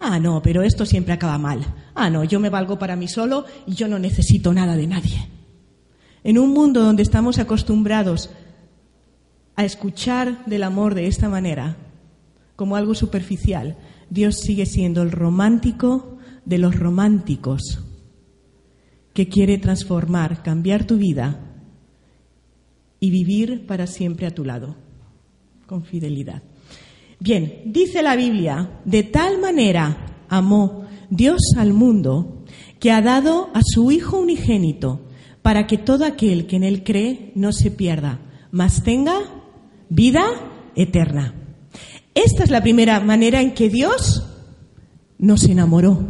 Ah, 0.00 0.18
no, 0.18 0.42
pero 0.42 0.62
esto 0.62 0.84
siempre 0.84 1.12
acaba 1.14 1.38
mal. 1.38 1.60
Ah, 1.94 2.10
no, 2.10 2.24
yo 2.24 2.40
me 2.40 2.50
valgo 2.50 2.78
para 2.78 2.96
mí 2.96 3.06
solo 3.06 3.44
y 3.66 3.74
yo 3.74 3.86
no 3.86 3.98
necesito 3.98 4.52
nada 4.52 4.76
de 4.76 4.88
nadie. 4.88 5.28
En 6.24 6.38
un 6.38 6.52
mundo 6.52 6.82
donde 6.82 7.02
estamos 7.04 7.38
acostumbrados 7.38 8.30
a 9.54 9.64
escuchar 9.64 10.44
del 10.46 10.64
amor 10.64 10.94
de 10.94 11.06
esta 11.06 11.28
manera, 11.28 11.76
como 12.56 12.74
algo 12.74 12.94
superficial, 12.94 13.76
Dios 14.10 14.38
sigue 14.40 14.66
siendo 14.66 15.02
el 15.02 15.12
romántico 15.12 16.18
de 16.44 16.58
los 16.58 16.76
románticos, 16.76 17.84
que 19.14 19.28
quiere 19.28 19.58
transformar, 19.58 20.42
cambiar 20.42 20.84
tu 20.84 20.96
vida 20.96 21.47
y 23.00 23.10
vivir 23.10 23.66
para 23.66 23.86
siempre 23.86 24.26
a 24.26 24.34
tu 24.34 24.44
lado, 24.44 24.76
con 25.66 25.84
fidelidad. 25.84 26.42
Bien, 27.20 27.62
dice 27.66 28.02
la 28.02 28.16
Biblia, 28.16 28.80
de 28.84 29.02
tal 29.02 29.40
manera 29.40 30.24
amó 30.28 30.84
Dios 31.10 31.40
al 31.56 31.72
mundo 31.72 32.44
que 32.78 32.92
ha 32.92 33.02
dado 33.02 33.50
a 33.54 33.60
su 33.64 33.90
Hijo 33.90 34.18
unigénito 34.18 35.00
para 35.42 35.66
que 35.66 35.78
todo 35.78 36.04
aquel 36.04 36.46
que 36.46 36.56
en 36.56 36.64
Él 36.64 36.84
cree 36.84 37.32
no 37.34 37.52
se 37.52 37.70
pierda, 37.70 38.20
mas 38.50 38.82
tenga 38.82 39.18
vida 39.88 40.24
eterna. 40.76 41.34
Esta 42.14 42.44
es 42.44 42.50
la 42.50 42.62
primera 42.62 43.00
manera 43.00 43.40
en 43.40 43.54
que 43.54 43.68
Dios 43.68 44.24
nos 45.18 45.44
enamoró, 45.44 46.06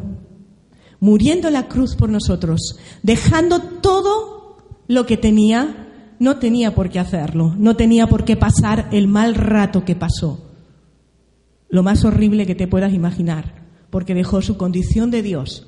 muriendo 1.01 1.49
en 1.49 1.55
la 1.55 1.69
cruz 1.69 1.97
por 1.97 2.11
nosotros, 2.11 2.79
dejando 3.03 3.61
todo 3.61 4.59
lo 4.89 5.07
que 5.07 5.17
tenía 5.17 5.88
no 6.19 6.39
tenía 6.39 6.75
por 6.75 6.91
qué 6.91 6.99
hacerlo, 6.99 7.55
no 7.59 7.77
tenía 7.77 8.07
por 8.07 8.25
qué 8.25 8.37
pasar 8.37 8.89
el 8.93 9.09
mal 9.09 9.35
rato 9.35 9.85
que 9.85 9.97
pasó, 9.97 10.49
lo 11.69 11.83
más 11.83 12.05
horrible 12.05 12.47
que 12.47 12.55
te 12.55 12.67
puedas 12.67 12.93
imaginar, 12.93 13.67
porque 13.91 14.15
dejó 14.15 14.43
su 14.43 14.57
condición 14.57 15.11
de 15.11 15.23
Dios 15.23 15.67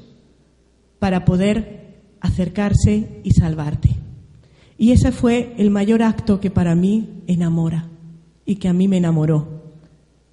para 0.99 1.25
poder 1.25 1.81
acercarse 2.21 3.21
y 3.25 3.33
salvarte. 3.33 3.97
Y 4.79 4.93
ese 4.93 5.13
fue 5.13 5.55
el 5.59 5.71
mayor 5.71 6.03
acto 6.03 6.41
que 6.41 6.51
para 6.51 6.75
mí 6.75 7.23
enamora 7.27 7.89
y 8.47 8.57
que 8.57 8.69
a 8.69 8.73
mí 8.73 8.89
me 8.89 8.97
enamoró. 8.97 9.61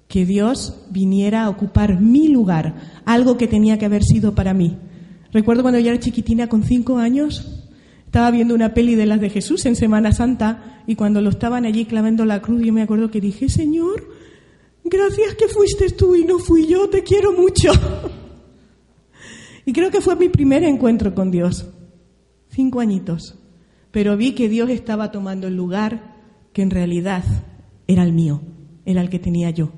Que 0.08 0.24
Dios 0.24 0.86
viniera 0.90 1.44
a 1.44 1.50
ocupar 1.50 2.00
mi 2.00 2.28
lugar, 2.28 2.76
algo 3.04 3.36
que 3.36 3.46
tenía 3.46 3.78
que 3.78 3.84
haber 3.84 4.02
sido 4.02 4.34
para 4.34 4.54
mí. 4.54 4.78
Recuerdo 5.32 5.62
cuando 5.62 5.80
yo 5.80 5.90
era 5.90 6.00
chiquitina 6.00 6.48
con 6.48 6.62
cinco 6.62 6.96
años, 6.96 7.67
estaba 8.08 8.30
viendo 8.30 8.54
una 8.54 8.72
peli 8.72 8.94
de 8.94 9.04
las 9.04 9.20
de 9.20 9.28
Jesús 9.28 9.66
en 9.66 9.76
Semana 9.76 10.12
Santa 10.12 10.82
y 10.86 10.94
cuando 10.94 11.20
lo 11.20 11.28
estaban 11.28 11.66
allí 11.66 11.84
clavando 11.84 12.24
la 12.24 12.40
cruz, 12.40 12.62
yo 12.62 12.72
me 12.72 12.80
acuerdo 12.80 13.10
que 13.10 13.20
dije, 13.20 13.50
Señor, 13.50 14.08
gracias 14.82 15.34
que 15.34 15.46
fuiste 15.46 15.90
tú 15.90 16.14
y 16.14 16.24
no 16.24 16.38
fui 16.38 16.66
yo, 16.66 16.88
te 16.88 17.02
quiero 17.02 17.34
mucho. 17.34 17.70
y 19.66 19.74
creo 19.74 19.90
que 19.90 20.00
fue 20.00 20.16
mi 20.16 20.30
primer 20.30 20.64
encuentro 20.64 21.14
con 21.14 21.30
Dios, 21.30 21.66
cinco 22.48 22.80
añitos. 22.80 23.38
Pero 23.90 24.16
vi 24.16 24.32
que 24.32 24.48
Dios 24.48 24.70
estaba 24.70 25.12
tomando 25.12 25.46
el 25.46 25.54
lugar 25.54 26.16
que 26.54 26.62
en 26.62 26.70
realidad 26.70 27.24
era 27.86 28.04
el 28.04 28.14
mío, 28.14 28.40
era 28.86 29.02
el 29.02 29.10
que 29.10 29.18
tenía 29.18 29.50
yo. 29.50 29.70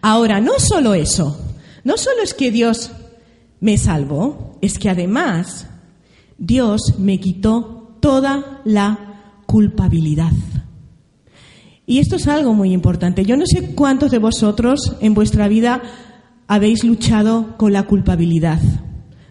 Ahora, 0.00 0.40
no 0.40 0.58
solo 0.58 0.94
eso, 0.94 1.38
no 1.84 1.98
solo 1.98 2.22
es 2.22 2.32
que 2.32 2.50
Dios 2.50 2.92
me 3.60 3.76
salvó, 3.76 4.56
es 4.62 4.78
que 4.78 4.88
además 4.88 5.69
Dios 6.40 6.94
me 6.98 7.20
quitó 7.20 7.96
toda 8.00 8.62
la 8.64 9.42
culpabilidad. 9.46 10.32
Y 11.86 11.98
esto 11.98 12.16
es 12.16 12.26
algo 12.28 12.54
muy 12.54 12.72
importante. 12.72 13.24
Yo 13.24 13.36
no 13.36 13.44
sé 13.46 13.74
cuántos 13.74 14.10
de 14.10 14.18
vosotros 14.18 14.96
en 15.00 15.12
vuestra 15.12 15.48
vida 15.48 15.82
habéis 16.48 16.82
luchado 16.82 17.58
con 17.58 17.74
la 17.74 17.82
culpabilidad. 17.82 18.58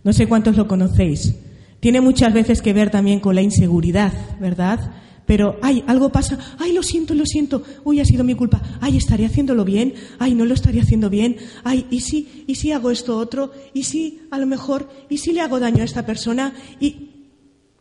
No 0.04 0.14
sé 0.14 0.28
cuántos 0.28 0.56
lo 0.56 0.68
conocéis. 0.68 1.36
Tiene 1.80 2.00
muchas 2.00 2.32
veces 2.32 2.62
que 2.62 2.74
ver 2.74 2.92
también 2.92 3.20
con 3.20 3.34
la 3.34 3.42
inseguridad, 3.42 4.14
¿verdad? 4.40 4.92
Pero, 5.30 5.60
ay, 5.62 5.84
algo 5.86 6.10
pasa, 6.10 6.40
ay, 6.58 6.74
lo 6.74 6.82
siento, 6.82 7.14
lo 7.14 7.24
siento, 7.24 7.62
uy, 7.84 8.00
ha 8.00 8.06
sido 8.06 8.24
mi 8.24 8.34
culpa, 8.34 8.64
ay, 8.82 8.98
estaré 8.98 9.28
haciéndolo 9.28 9.64
bien, 9.64 9.94
ay, 10.18 10.34
no 10.34 10.44
lo 10.44 10.56
estaré 10.56 10.82
haciendo 10.82 11.08
bien, 11.08 11.38
ay, 11.64 11.86
y 11.92 12.00
si, 12.00 12.46
y 12.48 12.56
si 12.56 12.72
hago 12.72 12.90
esto 12.90 13.16
otro, 13.16 13.52
y 13.72 13.84
si, 13.84 14.22
a 14.32 14.40
lo 14.40 14.48
mejor, 14.48 14.90
y 15.08 15.20
si 15.20 15.32
le 15.32 15.42
hago 15.42 15.60
daño 15.60 15.84
a 15.84 15.86
esta 15.86 16.04
persona, 16.04 16.56
y 16.80 17.12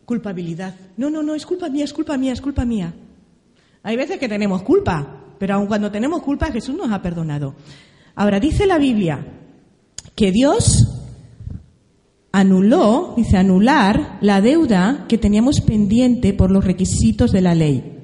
culpabilidad. 0.04 0.74
No, 0.98 1.08
no, 1.08 1.22
no, 1.22 1.34
es 1.34 1.46
culpa 1.46 1.70
mía, 1.70 1.84
es 1.86 1.94
culpa 1.94 2.18
mía, 2.18 2.34
es 2.34 2.42
culpa 2.42 2.66
mía. 2.66 2.92
Hay 3.82 3.96
veces 3.96 4.18
que 4.18 4.28
tenemos 4.28 4.62
culpa, 4.62 5.24
pero 5.38 5.54
aun 5.54 5.68
cuando 5.68 5.90
tenemos 5.90 6.22
culpa, 6.22 6.52
Jesús 6.52 6.76
nos 6.76 6.92
ha 6.92 7.00
perdonado. 7.00 7.54
Ahora, 8.14 8.40
dice 8.40 8.66
la 8.66 8.76
Biblia 8.76 9.24
que 10.14 10.32
Dios 10.32 10.97
anuló, 12.32 13.14
dice 13.16 13.36
anular, 13.36 14.18
la 14.20 14.40
deuda 14.40 15.06
que 15.08 15.18
teníamos 15.18 15.60
pendiente 15.60 16.32
por 16.32 16.50
los 16.50 16.64
requisitos 16.64 17.32
de 17.32 17.40
la 17.40 17.54
ley. 17.54 17.94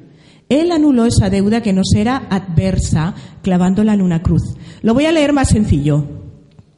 Él 0.48 0.72
anuló 0.72 1.06
esa 1.06 1.30
deuda 1.30 1.62
que 1.62 1.72
nos 1.72 1.94
era 1.94 2.26
adversa 2.30 3.14
clavándola 3.42 3.94
en 3.94 4.02
una 4.02 4.22
cruz. 4.22 4.42
Lo 4.82 4.94
voy 4.94 5.06
a 5.06 5.12
leer 5.12 5.32
más 5.32 5.48
sencillo. 5.48 6.04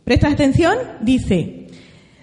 ¿Prestas 0.04 0.34
atención? 0.34 0.76
Dice, 1.02 1.68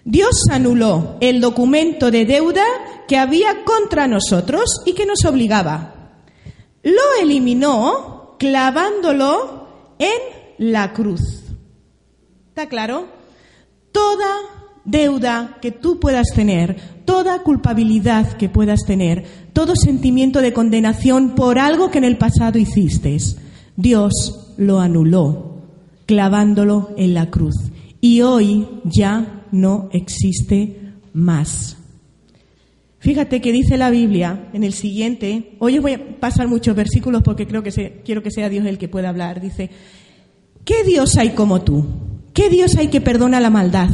Dios 0.06 0.46
anuló 0.50 1.18
el 1.20 1.42
documento 1.42 2.12
de 2.12 2.26
deuda 2.26 2.64
que 3.08 3.18
había 3.18 3.64
contra 3.66 4.08
nosotros 4.08 4.82
y 4.86 4.94
que 4.94 5.06
nos 5.06 5.26
obligaba. 5.26 6.22
Lo 6.82 7.22
eliminó 7.22 8.36
clavándolo 8.40 9.68
en 10.00 10.70
la 10.72 10.94
cruz. 10.94 11.44
¿Está 12.50 12.68
claro? 12.68 13.08
Toda 13.92 14.63
deuda 14.86 15.58
que 15.62 15.72
tú 15.72 16.00
puedas 16.00 16.28
tener, 16.34 16.76
toda 17.06 17.44
culpabilidad 17.44 18.34
que 18.34 18.50
puedas 18.50 18.82
tener, 18.86 19.26
todo 19.54 19.76
sentimiento 19.76 20.42
de 20.42 20.54
condenación 20.54 21.36
por 21.36 21.60
algo 21.60 21.92
que 21.92 22.00
en 22.00 22.04
el 22.06 22.18
pasado 22.18 22.60
hiciste, 22.60 23.18
Dios 23.76 24.54
lo 24.58 24.80
anuló 24.80 25.54
clavándolo 26.06 26.94
en 26.98 27.14
la 27.14 27.30
cruz. 27.30 27.56
Y 28.02 28.22
hoy 28.22 28.68
ya 28.84 29.46
no 29.52 29.90
existe 29.94 30.94
más. 31.14 31.78
Fíjate 33.00 33.42
que 33.42 33.52
dice 33.52 33.78
la 33.78 33.90
Biblia 33.90 34.50
en 34.54 34.64
el 34.64 34.74
siguiente, 34.74 35.56
hoy 35.60 35.78
os 35.78 35.84
voy 35.84 35.94
a 35.94 36.20
pasar 36.20 36.48
muchos 36.48 36.76
versículos 36.76 37.22
porque 37.22 37.46
creo 37.46 37.62
que 37.62 38.02
quiero 38.06 38.24
que 38.24 38.32
sea 38.32 38.50
Dios 38.50 38.66
el 38.66 38.78
que 38.78 38.88
pueda 38.88 39.10
hablar. 39.10 39.42
Dice, 39.42 39.70
¿qué 40.64 40.84
Dios 40.86 41.18
hay 41.18 41.32
como 41.32 41.62
tú? 41.62 41.86
¿Qué 42.34 42.50
Dios 42.50 42.78
hay 42.78 42.88
que 42.88 43.02
perdona 43.02 43.40
la 43.40 43.50
maldad? 43.50 43.90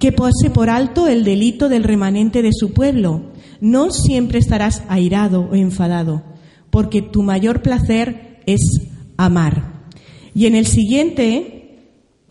Que 0.00 0.10
pose 0.10 0.50
por 0.52 0.68
alto 0.68 1.06
el 1.06 1.22
delito 1.22 1.68
del 1.68 1.84
remanente 1.84 2.42
de 2.42 2.50
su 2.52 2.72
pueblo. 2.72 3.30
No 3.60 3.92
siempre 3.92 4.40
estarás 4.40 4.82
airado 4.88 5.42
o 5.42 5.54
enfadado, 5.54 6.24
porque 6.70 7.02
tu 7.02 7.22
mayor 7.22 7.62
placer 7.62 8.40
es 8.46 8.60
amar. 9.16 9.84
Y 10.34 10.46
en 10.46 10.56
el 10.56 10.66
siguiente, 10.66 11.78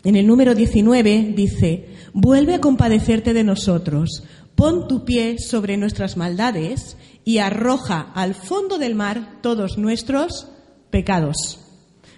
en 0.04 0.16
el 0.16 0.26
número 0.26 0.54
19, 0.54 1.32
dice, 1.34 1.88
vuelve 2.12 2.54
a 2.54 2.60
compadecerte 2.60 3.32
de 3.32 3.44
nosotros, 3.44 4.24
pon 4.54 4.88
tu 4.88 5.04
pie 5.04 5.38
sobre 5.38 5.76
nuestras 5.76 6.16
maldades 6.16 6.96
y 7.24 7.38
arroja 7.38 8.10
al 8.14 8.34
fondo 8.34 8.78
del 8.78 8.94
mar 8.94 9.38
todos 9.42 9.78
nuestros 9.78 10.48
pecados. 10.90 11.60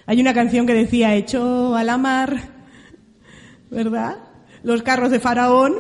Hay 0.07 0.21
una 0.21 0.35
canción 0.35 0.67
que 0.67 0.75
decía, 0.75 1.15
hecho 1.15 1.77
a 1.77 1.85
la 1.85 1.99
mar, 1.99 2.51
¿verdad? 3.71 4.32
Los 4.63 4.83
carros 4.83 5.11
de 5.11 5.21
Faraón. 5.21 5.75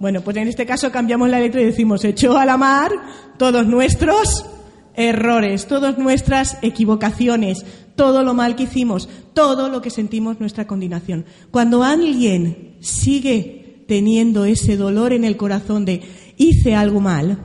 Bueno, 0.00 0.20
pues 0.20 0.36
en 0.36 0.48
este 0.48 0.66
caso 0.66 0.92
cambiamos 0.92 1.28
la 1.28 1.40
letra 1.40 1.60
y 1.60 1.64
decimos, 1.64 2.04
echó 2.04 2.38
a 2.38 2.46
la 2.46 2.56
mar 2.56 2.92
todos 3.36 3.66
nuestros 3.66 4.46
errores, 4.94 5.66
todas 5.66 5.96
nuestras 5.98 6.58
equivocaciones, 6.62 7.64
todo 7.94 8.22
lo 8.22 8.34
mal 8.34 8.56
que 8.56 8.64
hicimos, 8.64 9.08
todo 9.32 9.68
lo 9.68 9.80
que 9.80 9.90
sentimos 9.90 10.40
nuestra 10.40 10.66
condenación. 10.66 11.24
Cuando 11.50 11.82
alguien 11.82 12.76
sigue 12.80 13.84
teniendo 13.86 14.44
ese 14.44 14.76
dolor 14.76 15.12
en 15.12 15.24
el 15.24 15.36
corazón 15.36 15.84
de 15.84 16.02
hice 16.36 16.74
algo 16.74 17.00
mal, 17.00 17.44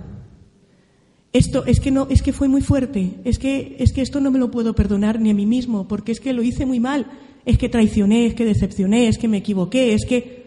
esto 1.32 1.66
es 1.66 1.80
que 1.80 1.90
no 1.90 2.08
es 2.10 2.22
que 2.22 2.34
fue 2.34 2.48
muy 2.48 2.62
fuerte, 2.62 3.16
es 3.24 3.40
que 3.40 3.76
es 3.80 3.94
que 3.94 4.02
esto 4.02 4.20
no 4.20 4.30
me 4.30 4.38
lo 4.38 4.52
puedo 4.52 4.76
perdonar 4.76 5.20
ni 5.20 5.32
a 5.32 5.34
mí 5.34 5.48
mismo, 5.48 5.88
porque 5.88 6.12
es 6.12 6.20
que 6.20 6.34
lo 6.34 6.44
hice 6.44 6.66
muy 6.66 6.80
mal, 6.80 7.08
es 7.46 7.58
que 7.58 7.70
traicioné, 7.70 8.28
es 8.28 8.36
que 8.36 8.46
decepcioné, 8.46 9.08
es 9.08 9.18
que 9.18 9.28
me 9.28 9.38
equivoqué, 9.38 9.94
es 9.94 10.06
que 10.06 10.43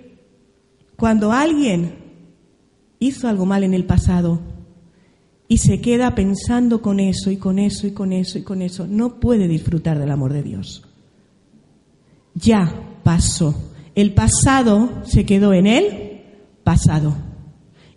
cuando 0.97 1.33
alguien 1.33 1.95
hizo 2.99 3.29
algo 3.29 3.47
mal 3.47 3.65
en 3.65 3.75
el 3.75 3.85
pasado 3.85 4.41
y 5.49 5.59
se 5.59 5.81
queda 5.81 6.15
pensando 6.15 6.83
con 6.83 6.99
eso 6.99 7.31
y 7.31 7.37
con 7.37 7.59
eso 7.59 7.87
y 7.87 7.93
con 7.93 8.13
eso 8.13 8.39
y 8.39 8.43
con 8.43 8.63
eso, 8.63 8.87
no 8.87 9.21
puede 9.21 9.47
disfrutar 9.47 9.99
del 9.99 10.11
amor 10.11 10.33
de 10.33 10.43
Dios. 10.43 10.83
Ya 12.35 12.99
pasó. 13.03 13.55
El 13.95 14.13
pasado 14.13 15.03
se 15.05 15.25
quedó 15.25 15.53
en 15.53 15.67
él 15.67 16.23
pasado. 16.65 17.15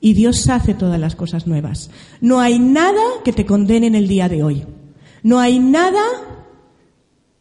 Y 0.01 0.13
Dios 0.13 0.48
hace 0.48 0.74
todas 0.74 1.00
las 1.00 1.15
cosas 1.15 1.48
nuevas. 1.48 1.89
No 2.22 2.39
hay 2.39 2.60
nada 2.60 3.01
que 3.25 3.34
te 3.34 3.46
condene 3.46 3.88
en 3.88 3.96
el 3.96 4.08
día 4.08 4.29
de 4.29 4.44
hoy. 4.44 4.65
No 5.24 5.39
hay 5.39 5.60
nada 5.60 6.03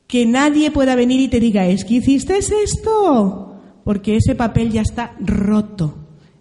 que 0.09 0.27
nadie 0.27 0.71
pueda 0.71 0.97
venir 0.97 1.21
y 1.21 1.29
te 1.29 1.39
diga, 1.39 1.67
es 1.67 1.85
que 1.85 1.95
hiciste 1.95 2.39
esto, 2.39 3.48
porque 3.89 4.17
ese 4.17 4.35
papel 4.35 4.71
ya 4.71 4.83
está 4.83 5.17
roto. 5.19 5.95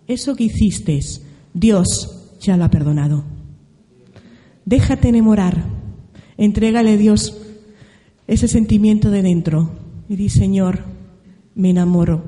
Eso 0.05 0.35
que 0.35 0.43
hiciste, 0.43 0.99
Dios 1.53 2.35
ya 2.41 2.57
lo 2.57 2.65
ha 2.65 2.69
perdonado. 2.69 3.23
Déjate 4.65 5.07
enamorar, 5.07 5.63
entrégale 6.35 6.91
a 6.91 6.97
Dios 6.97 7.37
ese 8.27 8.49
sentimiento 8.49 9.11
de 9.11 9.21
dentro 9.21 9.71
y 10.09 10.17
di, 10.17 10.27
Señor, 10.27 10.83
me 11.55 11.69
enamoro, 11.69 12.25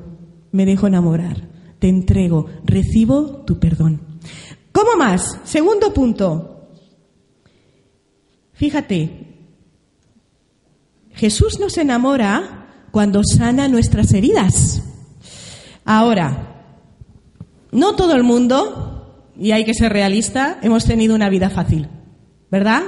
me 0.52 0.64
dejo 0.64 0.86
enamorar, 0.86 1.46
te 1.78 1.90
entrego, 1.90 2.46
recibo 2.64 3.44
tu 3.44 3.58
perdón. 3.58 4.00
¿Cómo 4.72 4.96
más? 4.96 5.38
Segundo 5.44 5.92
punto. 5.92 6.70
Fíjate, 8.54 9.26
Jesús 11.10 11.60
nos 11.60 11.76
enamora 11.76 12.86
cuando 12.90 13.20
sana 13.22 13.68
nuestras 13.68 14.14
heridas. 14.14 14.86
Ahora, 15.92 16.46
no 17.72 17.96
todo 17.96 18.14
el 18.14 18.22
mundo, 18.22 19.26
y 19.36 19.50
hay 19.50 19.64
que 19.64 19.74
ser 19.74 19.92
realista, 19.92 20.60
hemos 20.62 20.84
tenido 20.84 21.16
una 21.16 21.28
vida 21.28 21.50
fácil, 21.50 21.88
¿verdad? 22.48 22.82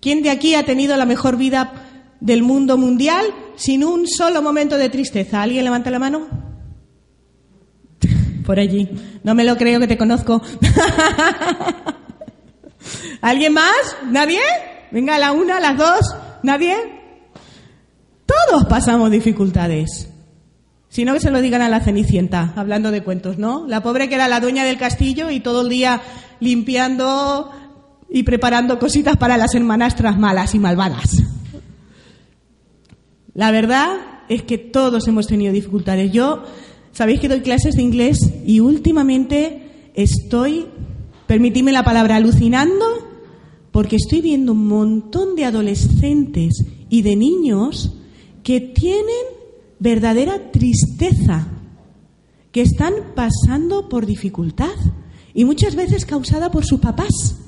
¿Quién 0.00 0.24
de 0.24 0.30
aquí 0.30 0.56
ha 0.56 0.64
tenido 0.64 0.96
la 0.96 1.04
mejor 1.04 1.36
vida 1.36 1.74
del 2.18 2.42
mundo 2.42 2.76
mundial 2.76 3.24
sin 3.54 3.84
un 3.84 4.08
solo 4.08 4.42
momento 4.42 4.78
de 4.78 4.88
tristeza? 4.88 5.42
¿Alguien 5.42 5.62
levanta 5.62 5.92
la 5.92 6.00
mano? 6.00 6.26
Por 8.44 8.58
allí. 8.58 8.88
No 9.22 9.36
me 9.36 9.44
lo 9.44 9.56
creo 9.56 9.78
que 9.78 9.86
te 9.86 9.96
conozco. 9.96 10.42
¿Alguien 13.20 13.52
más? 13.52 13.96
¿Nadie? 14.10 14.40
Venga, 14.90 15.20
la 15.20 15.30
una, 15.30 15.60
las 15.60 15.78
dos. 15.78 16.16
¿Nadie? 16.42 16.74
Todos 18.26 18.64
pasamos 18.64 19.08
dificultades. 19.08 20.08
Si 20.98 21.04
no, 21.04 21.14
que 21.14 21.20
se 21.20 21.30
lo 21.30 21.40
digan 21.40 21.62
a 21.62 21.68
la 21.68 21.78
Cenicienta, 21.78 22.52
hablando 22.56 22.90
de 22.90 23.04
cuentos, 23.04 23.38
¿no? 23.38 23.68
La 23.68 23.84
pobre 23.84 24.08
que 24.08 24.16
era 24.16 24.26
la 24.26 24.40
dueña 24.40 24.64
del 24.64 24.78
castillo 24.78 25.30
y 25.30 25.38
todo 25.38 25.60
el 25.60 25.68
día 25.68 26.02
limpiando 26.40 27.52
y 28.10 28.24
preparando 28.24 28.80
cositas 28.80 29.16
para 29.16 29.36
las 29.36 29.54
hermanastras 29.54 30.18
malas 30.18 30.56
y 30.56 30.58
malvadas. 30.58 31.22
La 33.32 33.52
verdad 33.52 33.90
es 34.28 34.42
que 34.42 34.58
todos 34.58 35.06
hemos 35.06 35.28
tenido 35.28 35.52
dificultades. 35.52 36.10
Yo, 36.10 36.42
sabéis 36.90 37.20
que 37.20 37.28
doy 37.28 37.42
clases 37.42 37.76
de 37.76 37.82
inglés 37.82 38.18
y 38.44 38.58
últimamente 38.58 39.92
estoy, 39.94 40.66
permitidme 41.28 41.70
la 41.70 41.84
palabra, 41.84 42.16
alucinando 42.16 42.84
porque 43.70 43.94
estoy 43.94 44.20
viendo 44.20 44.50
un 44.50 44.66
montón 44.66 45.36
de 45.36 45.44
adolescentes 45.44 46.64
y 46.88 47.02
de 47.02 47.14
niños 47.14 47.94
que 48.42 48.60
tienen 48.60 49.37
verdadera 49.78 50.50
tristeza, 50.50 51.48
que 52.52 52.62
están 52.62 52.94
pasando 53.14 53.88
por 53.88 54.06
dificultad 54.06 54.74
y 55.34 55.44
muchas 55.44 55.74
veces 55.74 56.06
causada 56.06 56.50
por 56.50 56.64
sus 56.64 56.80
papás, 56.80 57.38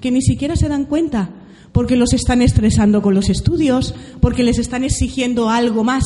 que 0.00 0.10
ni 0.10 0.20
siquiera 0.20 0.56
se 0.56 0.68
dan 0.68 0.84
cuenta, 0.84 1.30
porque 1.72 1.96
los 1.96 2.12
están 2.12 2.42
estresando 2.42 3.02
con 3.02 3.14
los 3.14 3.28
estudios, 3.28 3.94
porque 4.20 4.42
les 4.42 4.58
están 4.58 4.84
exigiendo 4.84 5.48
algo 5.48 5.84
más 5.84 6.04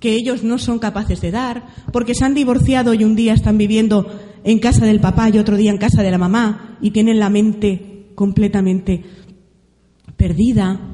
que 0.00 0.14
ellos 0.14 0.42
no 0.42 0.58
son 0.58 0.80
capaces 0.80 1.20
de 1.20 1.30
dar, 1.30 1.64
porque 1.92 2.14
se 2.14 2.24
han 2.24 2.34
divorciado 2.34 2.92
y 2.92 3.04
un 3.04 3.14
día 3.14 3.34
están 3.34 3.56
viviendo 3.56 4.10
en 4.42 4.58
casa 4.58 4.84
del 4.84 5.00
papá 5.00 5.30
y 5.30 5.38
otro 5.38 5.56
día 5.56 5.70
en 5.70 5.78
casa 5.78 6.02
de 6.02 6.10
la 6.10 6.18
mamá 6.18 6.76
y 6.82 6.90
tienen 6.90 7.20
la 7.20 7.30
mente 7.30 8.10
completamente 8.16 9.04
perdida 10.16 10.91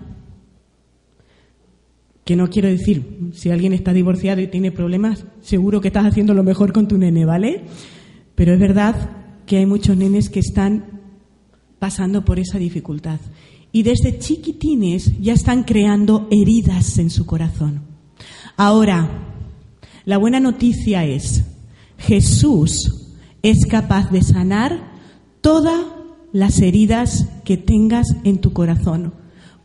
que 2.28 2.36
no 2.36 2.50
quiero 2.50 2.68
decir, 2.68 3.30
si 3.32 3.48
alguien 3.48 3.72
está 3.72 3.94
divorciado 3.94 4.42
y 4.42 4.48
tiene 4.48 4.70
problemas, 4.70 5.24
seguro 5.40 5.80
que 5.80 5.88
estás 5.88 6.04
haciendo 6.04 6.34
lo 6.34 6.44
mejor 6.44 6.74
con 6.74 6.86
tu 6.86 6.98
nene, 6.98 7.24
¿vale? 7.24 7.64
Pero 8.34 8.52
es 8.52 8.60
verdad 8.60 8.96
que 9.46 9.56
hay 9.56 9.64
muchos 9.64 9.96
nenes 9.96 10.28
que 10.28 10.40
están 10.40 11.00
pasando 11.78 12.26
por 12.26 12.38
esa 12.38 12.58
dificultad. 12.58 13.18
Y 13.72 13.82
desde 13.82 14.18
chiquitines 14.18 15.18
ya 15.18 15.32
están 15.32 15.62
creando 15.62 16.28
heridas 16.30 16.98
en 16.98 17.08
su 17.08 17.24
corazón. 17.24 17.80
Ahora, 18.58 19.08
la 20.04 20.18
buena 20.18 20.38
noticia 20.38 21.06
es, 21.06 21.44
Jesús 21.96 23.16
es 23.42 23.64
capaz 23.64 24.10
de 24.10 24.20
sanar 24.20 24.92
todas 25.40 25.82
las 26.34 26.60
heridas 26.60 27.26
que 27.46 27.56
tengas 27.56 28.06
en 28.24 28.42
tu 28.42 28.52
corazón 28.52 29.14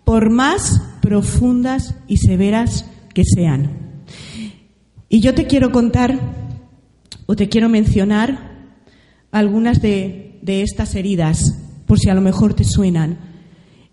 por 0.06 0.30
más 0.30 0.93
profundas 1.04 1.96
y 2.08 2.16
severas 2.18 2.86
que 3.14 3.24
sean. 3.26 4.06
Y 5.10 5.20
yo 5.20 5.36
te 5.36 5.48
quiero 5.48 5.72
contar 5.74 6.18
o 7.26 7.36
te 7.36 7.50
quiero 7.50 7.68
mencionar 7.68 8.72
algunas 9.32 9.82
de, 9.82 10.40
estas 10.48 10.96
heridas, 10.96 11.60
por 11.86 12.00
si 12.00 12.10
a 12.10 12.14
lo 12.14 12.22
mejor 12.22 12.54
te 12.54 12.64
suenan. 12.64 13.18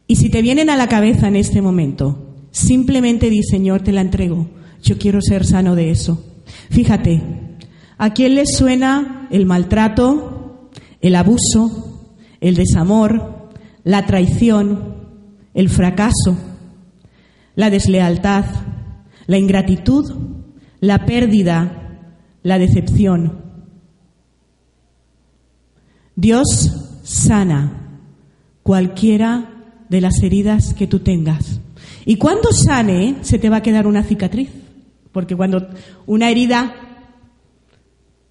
Y 0.07 0.17
si 0.17 0.31
te 0.31 0.41
vienen 0.41 0.71
a 0.71 0.77
la 0.77 0.87
cabeza 0.87 1.27
en 1.27 1.35
este 1.35 1.61
momento, 1.61 2.37
simplemente 2.53 3.29
di, 3.29 3.43
Señor, 3.43 3.83
te 3.83 3.93
la 3.93 4.03
entrego. 4.03 4.49
Yo 4.83 4.97
quiero 4.97 5.21
ser 5.21 5.45
sano 5.45 5.75
de 5.75 5.91
eso. 5.91 6.25
Fíjate, 6.71 7.23
¿a 7.99 8.15
quién 8.15 8.37
le 8.37 8.47
suena 8.47 9.27
el 9.33 9.47
maltrato, 9.47 10.71
el 11.01 11.17
abuso, 11.17 12.17
el 12.41 12.55
desamor, 12.55 13.51
la 13.83 14.07
traición, 14.07 14.95
el 15.55 15.69
fracaso, 15.69 16.37
la 17.55 17.71
deslealtad, 17.71 18.45
la 19.27 19.39
ingratitud, 19.39 20.13
la 20.81 21.05
pérdida, 21.05 22.01
la 22.43 22.59
decepción. 22.59 23.45
Dios 26.17 27.01
sana 27.03 28.01
cualquiera 28.63 29.51
de 29.89 30.01
las 30.01 30.23
heridas 30.23 30.75
que 30.75 30.87
tú 30.87 31.01
tengas. 31.01 31.61
Y 32.05 32.17
cuando 32.17 32.51
sane, 32.53 33.17
se 33.23 33.39
te 33.39 33.51
va 33.51 33.59
a 33.59 33.63
quedar 33.63 33.87
una 33.87 34.03
cicatriz. 34.03 34.51
Porque 35.13 35.37
cuando 35.37 35.69
una 36.07 36.31
herida 36.31 36.75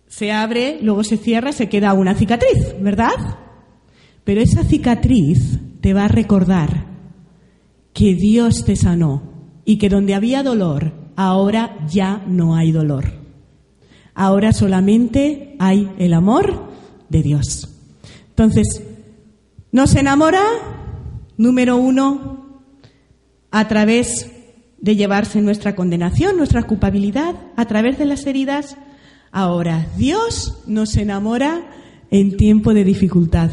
se 0.08 0.32
abre, 0.32 0.79
luego 0.82 1.03
se 1.03 1.17
cierra, 1.17 1.51
se 1.51 1.69
queda 1.69 1.93
una 1.93 2.15
cicatriz, 2.15 2.75
¿verdad? 2.82 3.38
Pero 4.23 4.41
esa 4.41 4.63
cicatriz 4.63 5.60
te 5.82 5.93
va 5.93 6.05
a 6.05 6.08
recordar 6.08 6.88
que 7.93 8.15
Dios 8.15 8.65
te 8.65 8.75
sanó 8.75 9.23
y 9.65 9.78
que 9.78 9.89
donde 9.89 10.15
había 10.15 10.43
dolor, 10.43 10.93
ahora 11.15 11.78
ya 11.88 12.23
no 12.28 12.56
hay 12.56 12.71
dolor. 12.71 13.06
Ahora 14.13 14.52
solamente 14.54 15.56
hay 15.60 15.91
el 15.97 16.13
amor 16.13 16.69
de 17.10 17.23
Dios. 17.23 17.69
Entonces, 18.30 18.82
nos 19.71 19.95
enamora, 19.95 20.43
número 21.38 21.78
uno, 21.78 22.62
a 23.52 23.67
través 23.67 24.32
de 24.82 24.95
llevarse 24.95 25.41
nuestra 25.41 25.75
condenación, 25.75 26.38
nuestra 26.38 26.63
culpabilidad, 26.63 27.36
a 27.56 27.65
través 27.65 27.97
de 27.97 28.06
las 28.06 28.25
heridas. 28.25 28.78
Ahora, 29.32 29.88
Dios 29.97 30.63
nos 30.67 30.95
enamora 30.97 31.69
en 32.12 32.38
tiempo 32.38 32.73
de 32.73 32.84
dificultad. 32.84 33.52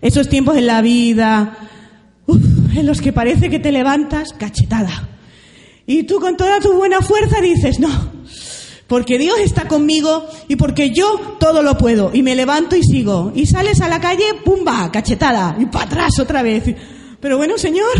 Esos 0.00 0.28
tiempos 0.28 0.56
en 0.56 0.66
la 0.66 0.82
vida 0.82 1.56
en 2.74 2.86
los 2.86 3.00
que 3.00 3.12
parece 3.12 3.50
que 3.50 3.58
te 3.58 3.72
levantas 3.72 4.32
cachetada. 4.32 5.08
Y 5.86 6.04
tú 6.04 6.20
con 6.20 6.36
toda 6.36 6.60
tu 6.60 6.72
buena 6.72 7.00
fuerza 7.00 7.40
dices, 7.40 7.80
no, 7.80 7.90
porque 8.86 9.18
Dios 9.18 9.38
está 9.38 9.68
conmigo 9.68 10.28
y 10.48 10.56
porque 10.56 10.90
yo 10.90 11.36
todo 11.38 11.62
lo 11.62 11.78
puedo. 11.78 12.10
Y 12.12 12.22
me 12.22 12.34
levanto 12.34 12.76
y 12.76 12.82
sigo. 12.82 13.32
Y 13.34 13.46
sales 13.46 13.80
a 13.80 13.88
la 13.88 14.00
calle, 14.00 14.34
pumba, 14.44 14.90
cachetada, 14.92 15.56
y 15.58 15.66
para 15.66 15.84
atrás 15.84 16.18
otra 16.18 16.42
vez. 16.42 16.64
Pero 17.20 17.36
bueno, 17.36 17.56
Señor, 17.56 17.92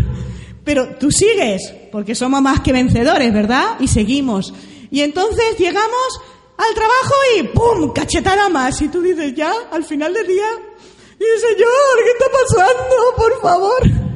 pero 0.64 0.96
tú 0.98 1.12
sigues, 1.12 1.72
porque 1.92 2.14
somos 2.14 2.42
más 2.42 2.60
que 2.60 2.72
vencedores, 2.72 3.32
¿verdad? 3.32 3.76
Y 3.78 3.88
seguimos. 3.88 4.52
Y 4.90 5.02
entonces 5.02 5.56
llegamos 5.58 6.20
al 6.56 6.74
trabajo 6.74 7.14
y 7.38 7.42
¡pum! 7.44 7.92
cachetada 7.92 8.48
más. 8.48 8.82
Y 8.82 8.88
tú 8.88 9.00
dices, 9.00 9.32
ya, 9.34 9.52
al 9.70 9.84
final 9.84 10.12
del 10.12 10.26
día, 10.26 10.48
y 11.20 11.40
Señor, 11.40 12.04
¿qué 12.04 12.10
está 12.10 12.26
pasando? 12.32 12.96
Por 13.16 13.40
favor. 13.40 14.09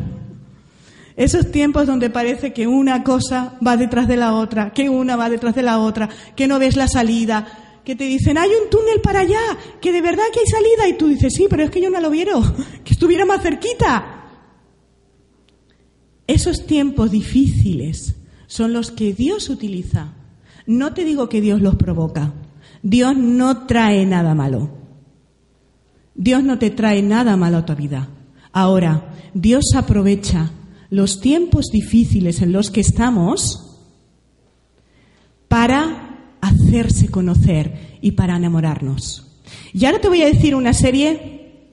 Esos 1.17 1.53
tiempos 1.53 1.87
donde 1.87 2.11
parece 2.11 2.53
que 2.53 2.67
una 2.67 3.05
cosa 3.05 3.57
va 3.65 3.77
detrás 3.77 4.09
de 4.09 4.17
la 4.17 4.35
otra, 4.35 4.73
que 4.73 4.89
una 4.89 5.15
va 5.15 5.31
detrás 5.31 5.55
de 5.55 5.63
la 5.63 5.79
otra, 5.79 6.09
que 6.35 6.49
no 6.49 6.59
ves 6.59 6.77
la 6.77 6.89
salida, 6.89 7.47
que 7.85 7.95
te 7.95 8.05
dicen, 8.05 8.37
hay 8.37 8.51
un 8.51 8.69
túnel 8.69 9.01
para 9.01 9.21
allá, 9.21 9.41
que 9.81 9.93
de 9.93 10.01
verdad 10.01 10.25
que 10.33 10.41
hay 10.41 10.47
salida, 10.47 10.89
y 10.89 10.99
tú 10.99 11.07
dices, 11.07 11.33
sí, 11.35 11.47
pero 11.49 11.63
es 11.63 11.71
que 11.71 11.81
yo 11.81 11.91
no 11.91 12.01
lo 12.01 12.11
vieron, 12.11 12.43
que 12.85 12.95
estuviera 12.95 13.25
más 13.25 13.43
cerquita. 13.43 14.23
Esos 16.27 16.67
tiempos 16.67 17.11
difíciles 17.11 18.17
son 18.47 18.73
los 18.73 18.91
que 18.91 19.13
Dios 19.13 19.51
utiliza. 19.51 20.15
No 20.67 20.95
te 20.95 21.05
digo 21.05 21.29
que 21.29 21.43
Dios 21.43 21.61
los 21.61 21.77
provoca. 21.77 22.33
Dios 22.83 23.17
no 23.17 23.67
trae 23.67 24.07
nada 24.07 24.35
malo. 24.35 24.71
Dios 26.15 26.43
no 26.43 26.59
te 26.59 26.71
trae 26.71 27.03
nada 27.03 27.37
malo 27.37 27.59
a 27.59 27.67
tu 27.67 27.75
vida. 27.75 28.09
Ahora, 28.53 29.13
Dios 29.35 29.65
aprovecha 29.75 30.51
los 30.95 31.21
tiempos 31.21 31.73
difíciles 31.73 32.41
en 32.41 32.53
los 32.53 32.71
que 32.71 32.81
estamos 32.81 33.81
para 35.49 36.37
hacerse 36.41 37.09
conocer 37.09 37.99
y 38.01 38.13
para 38.13 38.37
enamorarnos. 38.37 39.27
Y 39.73 39.85
ahora 39.87 40.01
te 40.01 40.07
voy 40.07 40.23
a 40.23 40.27
decir 40.27 40.55
una 40.55 40.73
serie 40.73 41.73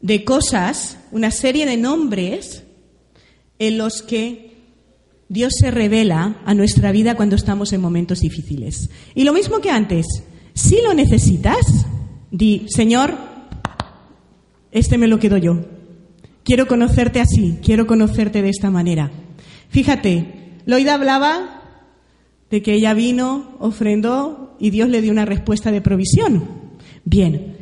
de 0.00 0.24
cosas, 0.24 0.98
una 1.10 1.32
serie 1.32 1.66
de 1.66 1.76
nombres 1.76 2.62
en 3.58 3.76
los 3.76 4.02
que 4.02 4.54
Dios 5.28 5.54
se 5.58 5.72
revela 5.72 6.40
a 6.44 6.54
nuestra 6.54 6.92
vida 6.92 7.16
cuando 7.16 7.34
estamos 7.34 7.72
en 7.72 7.80
momentos 7.80 8.20
difíciles. 8.20 8.88
Y 9.16 9.24
lo 9.24 9.32
mismo 9.32 9.60
que 9.60 9.70
antes, 9.70 10.06
si 10.54 10.80
lo 10.80 10.94
necesitas, 10.94 11.66
di, 12.30 12.66
Señor, 12.68 13.16
este 14.70 14.96
me 14.96 15.08
lo 15.08 15.18
quedo 15.18 15.38
yo. 15.38 15.79
Quiero 16.44 16.66
conocerte 16.66 17.20
así, 17.20 17.58
quiero 17.62 17.86
conocerte 17.86 18.42
de 18.42 18.48
esta 18.48 18.70
manera. 18.70 19.10
Fíjate, 19.68 20.58
Loida 20.66 20.94
hablaba 20.94 21.62
de 22.50 22.62
que 22.62 22.74
ella 22.74 22.94
vino, 22.94 23.56
ofrendó 23.60 24.56
y 24.58 24.70
Dios 24.70 24.88
le 24.88 25.00
dio 25.00 25.12
una 25.12 25.24
respuesta 25.24 25.70
de 25.70 25.80
provisión. 25.80 26.48
Bien, 27.04 27.56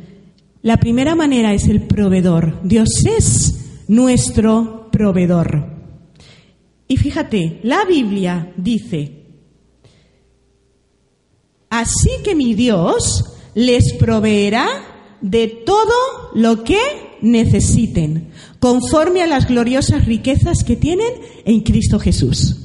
la 0.61 0.77
primera 0.77 1.15
manera 1.15 1.53
es 1.53 1.67
el 1.67 1.81
proveedor. 1.83 2.59
Dios 2.63 2.89
es 3.05 3.83
nuestro 3.87 4.89
proveedor. 4.91 5.65
Y 6.87 6.97
fíjate, 6.97 7.59
la 7.63 7.85
Biblia 7.85 8.51
dice, 8.57 9.25
así 11.69 12.09
que 12.23 12.35
mi 12.35 12.55
Dios 12.55 13.37
les 13.53 13.93
proveerá 13.93 14.67
de 15.21 15.47
todo 15.47 16.31
lo 16.33 16.63
que 16.63 17.08
necesiten, 17.21 18.29
conforme 18.59 19.21
a 19.21 19.27
las 19.27 19.47
gloriosas 19.47 20.05
riquezas 20.05 20.63
que 20.63 20.75
tienen 20.75 21.11
en 21.45 21.61
Cristo 21.61 21.99
Jesús. 21.99 22.57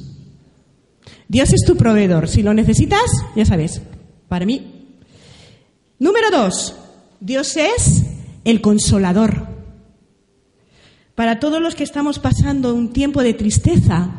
Dios 1.27 1.53
es 1.53 1.61
tu 1.65 1.75
proveedor. 1.75 2.27
Si 2.27 2.43
lo 2.43 2.53
necesitas, 2.53 3.05
ya 3.35 3.45
sabes, 3.45 3.81
para 4.27 4.45
mí. 4.45 4.87
Número 5.99 6.29
dos, 6.31 6.75
Dios 7.19 7.57
es 7.57 8.03
el 8.43 8.61
consolador. 8.61 9.47
Para 11.15 11.39
todos 11.39 11.61
los 11.61 11.75
que 11.75 11.83
estamos 11.83 12.19
pasando 12.19 12.75
un 12.75 12.91
tiempo 12.91 13.23
de 13.23 13.33
tristeza, 13.33 14.11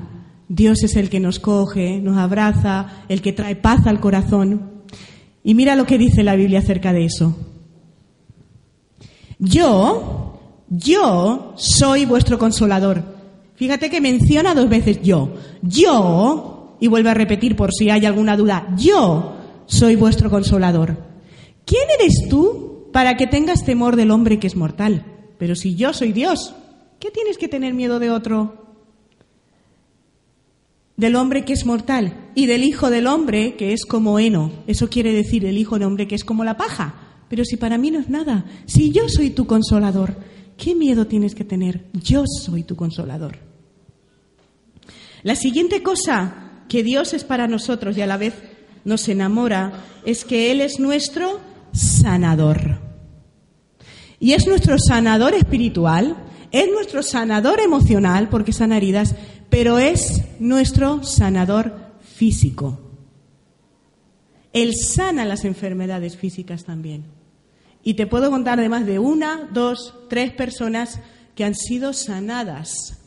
Dios 0.48 0.82
es 0.82 0.96
el 0.96 1.10
que 1.10 1.20
nos 1.20 1.38
coge, 1.38 2.00
nos 2.00 2.16
abraza, 2.16 3.04
el 3.08 3.20
que 3.20 3.32
trae 3.32 3.56
paz 3.56 3.86
al 3.86 4.00
corazón. 4.00 4.82
Y 5.44 5.54
mira 5.54 5.76
lo 5.76 5.86
que 5.86 5.98
dice 5.98 6.22
la 6.22 6.36
Biblia 6.36 6.60
acerca 6.60 6.92
de 6.92 7.04
eso. 7.04 7.36
Yo, 9.38 10.25
yo 10.68 11.54
soy 11.56 12.04
vuestro 12.04 12.38
consolador. 12.38 13.02
Fíjate 13.54 13.90
que 13.90 14.00
menciona 14.00 14.54
dos 14.54 14.68
veces 14.68 15.00
yo. 15.02 15.34
Yo, 15.62 16.76
y 16.80 16.88
vuelve 16.88 17.10
a 17.10 17.14
repetir 17.14 17.56
por 17.56 17.72
si 17.72 17.90
hay 17.90 18.04
alguna 18.04 18.36
duda, 18.36 18.74
yo 18.76 19.36
soy 19.66 19.96
vuestro 19.96 20.30
consolador. 20.30 20.98
¿Quién 21.64 21.84
eres 21.98 22.28
tú 22.28 22.88
para 22.92 23.16
que 23.16 23.26
tengas 23.26 23.64
temor 23.64 23.96
del 23.96 24.10
hombre 24.10 24.38
que 24.38 24.46
es 24.46 24.56
mortal? 24.56 25.04
Pero 25.38 25.54
si 25.54 25.74
yo 25.74 25.92
soy 25.92 26.12
Dios, 26.12 26.54
¿Qué 26.98 27.10
tienes 27.10 27.36
que 27.36 27.48
tener 27.48 27.74
miedo 27.74 27.98
de 27.98 28.10
otro? 28.10 28.64
Del 30.96 31.14
hombre 31.14 31.44
que 31.44 31.52
es 31.52 31.66
mortal 31.66 32.30
y 32.34 32.46
del 32.46 32.64
hijo 32.64 32.88
del 32.88 33.06
hombre 33.06 33.54
que 33.56 33.74
es 33.74 33.84
como 33.84 34.18
heno. 34.18 34.50
Eso 34.66 34.88
quiere 34.88 35.12
decir 35.12 35.44
el 35.44 35.58
hijo 35.58 35.78
del 35.78 35.88
hombre 35.88 36.08
que 36.08 36.14
es 36.14 36.24
como 36.24 36.42
la 36.42 36.56
paja. 36.56 36.94
Pero 37.28 37.44
si 37.44 37.56
para 37.56 37.76
mí 37.76 37.90
no 37.90 37.98
es 37.98 38.08
nada, 38.08 38.46
si 38.64 38.92
yo 38.92 39.08
soy 39.08 39.30
tu 39.30 39.46
consolador, 39.46 40.16
¿qué 40.56 40.74
miedo 40.74 41.06
tienes 41.06 41.34
que 41.34 41.44
tener? 41.44 41.86
Yo 41.92 42.24
soy 42.26 42.62
tu 42.62 42.76
consolador. 42.76 43.38
La 45.22 45.36
siguiente 45.36 45.82
cosa 45.82 46.62
que 46.68 46.82
Dios 46.82 47.14
es 47.14 47.24
para 47.24 47.48
nosotros 47.48 47.96
y 47.96 48.02
a 48.02 48.06
la 48.06 48.16
vez 48.16 48.34
nos 48.84 49.08
enamora 49.08 49.84
es 50.04 50.24
que 50.24 50.52
Él 50.52 50.60
es 50.60 50.78
nuestro 50.78 51.40
sanador. 51.72 52.80
Y 54.18 54.32
es 54.32 54.46
nuestro 54.46 54.76
sanador 54.78 55.34
espiritual 55.34 56.16
es 56.52 56.70
nuestro 56.70 57.02
sanador 57.02 57.60
emocional 57.60 58.28
porque 58.28 58.52
sana 58.52 58.76
heridas, 58.76 59.14
pero 59.50 59.78
es 59.78 60.22
nuestro 60.38 61.02
sanador 61.04 61.92
físico. 62.00 62.80
Él 64.52 64.74
sana 64.74 65.24
las 65.24 65.44
enfermedades 65.44 66.16
físicas 66.16 66.64
también. 66.64 67.04
Y 67.86 67.94
te 67.94 68.08
puedo 68.08 68.32
contar 68.32 68.58
de 68.58 68.68
más 68.68 68.84
de 68.84 68.98
una, 68.98 69.48
dos, 69.52 69.94
tres 70.08 70.32
personas 70.32 70.98
que 71.36 71.44
han 71.44 71.54
sido 71.54 71.92
sanadas 71.92 72.98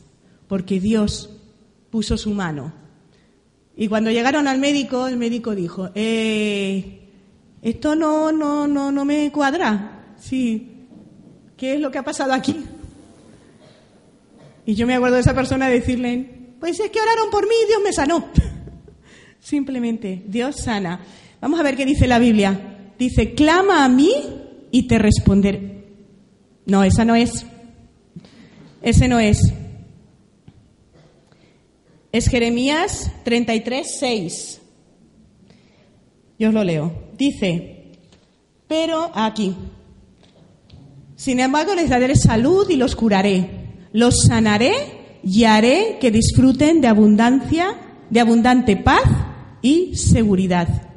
porque 0.48 0.80
Dios 0.80 1.28
puso 1.90 2.16
su 2.16 2.30
mano. 2.30 2.72
Y 3.76 3.88
cuando 3.88 4.10
llegaron 4.10 4.48
al 4.48 4.58
médico, 4.58 5.06
el 5.06 5.18
médico 5.18 5.54
dijo, 5.54 5.90
eh, 5.94 7.10
esto 7.60 7.94
no, 7.94 8.32
no, 8.32 8.66
no, 8.66 8.90
no 8.90 9.04
me 9.04 9.30
cuadra. 9.30 10.14
Sí, 10.18 10.86
¿qué 11.58 11.74
es 11.74 11.80
lo 11.80 11.90
que 11.90 11.98
ha 11.98 12.02
pasado 12.02 12.32
aquí? 12.32 12.56
Y 14.64 14.76
yo 14.76 14.86
me 14.86 14.94
acuerdo 14.94 15.16
de 15.16 15.20
esa 15.20 15.34
persona 15.34 15.68
decirle, 15.68 16.54
pues 16.58 16.80
es 16.80 16.90
que 16.90 17.02
oraron 17.02 17.28
por 17.30 17.46
mí 17.46 17.54
y 17.64 17.66
Dios 17.66 17.82
me 17.84 17.92
sanó. 17.92 18.28
Simplemente, 19.40 20.22
Dios 20.26 20.56
sana. 20.56 21.00
Vamos 21.38 21.60
a 21.60 21.64
ver 21.64 21.76
qué 21.76 21.84
dice 21.84 22.08
la 22.08 22.18
Biblia. 22.18 22.92
Dice, 22.98 23.34
clama 23.34 23.84
a 23.84 23.88
mí 23.90 24.46
y 24.70 24.84
te 24.84 24.98
responderé. 24.98 25.84
No, 26.66 26.84
esa 26.84 27.04
no 27.04 27.14
es. 27.14 27.46
Ese 28.82 29.08
no 29.08 29.18
es. 29.18 29.40
Es 32.12 32.28
Jeremías 32.28 33.10
33, 33.24 33.96
6. 33.98 34.60
Yo 36.38 36.48
os 36.48 36.54
lo 36.54 36.64
leo. 36.64 37.10
Dice, 37.16 37.92
pero 38.66 39.10
aquí, 39.14 39.54
Sin 41.16 41.38
embargo, 41.38 41.74
les 41.74 41.90
daré 41.90 42.16
salud 42.16 42.68
y 42.70 42.76
los 42.76 42.96
curaré. 42.96 43.50
Los 43.92 44.22
sanaré 44.26 45.18
y 45.22 45.44
haré 45.44 45.98
que 46.00 46.10
disfruten 46.10 46.80
de 46.80 46.88
abundancia, 46.88 47.76
de 48.08 48.20
abundante 48.20 48.76
paz 48.76 49.02
y 49.60 49.96
seguridad. 49.96 50.89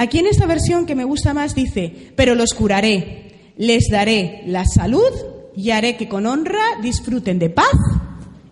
Aquí 0.00 0.16
en 0.16 0.28
esta 0.28 0.46
versión 0.46 0.86
que 0.86 0.94
me 0.94 1.04
gusta 1.04 1.34
más 1.34 1.54
dice, 1.54 2.14
pero 2.16 2.34
los 2.34 2.54
curaré, 2.54 3.52
les 3.58 3.90
daré 3.90 4.44
la 4.46 4.64
salud 4.64 5.12
y 5.54 5.72
haré 5.72 5.98
que 5.98 6.08
con 6.08 6.24
honra 6.24 6.62
disfruten 6.80 7.38
de 7.38 7.50
paz 7.50 7.76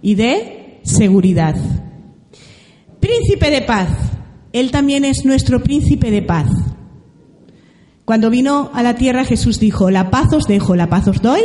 y 0.02 0.14
de 0.14 0.78
seguridad. 0.82 1.56
Príncipe 3.00 3.50
de 3.50 3.62
paz. 3.62 3.88
Él 4.52 4.70
también 4.70 5.06
es 5.06 5.24
nuestro 5.24 5.62
príncipe 5.62 6.10
de 6.10 6.20
paz. 6.20 6.50
Cuando 8.04 8.28
vino 8.28 8.70
a 8.74 8.82
la 8.82 8.96
tierra 8.96 9.24
Jesús 9.24 9.58
dijo, 9.58 9.88
la 9.88 10.10
paz 10.10 10.30
os 10.34 10.44
dejo, 10.44 10.76
la 10.76 10.90
paz 10.90 11.08
os 11.08 11.22
doy, 11.22 11.40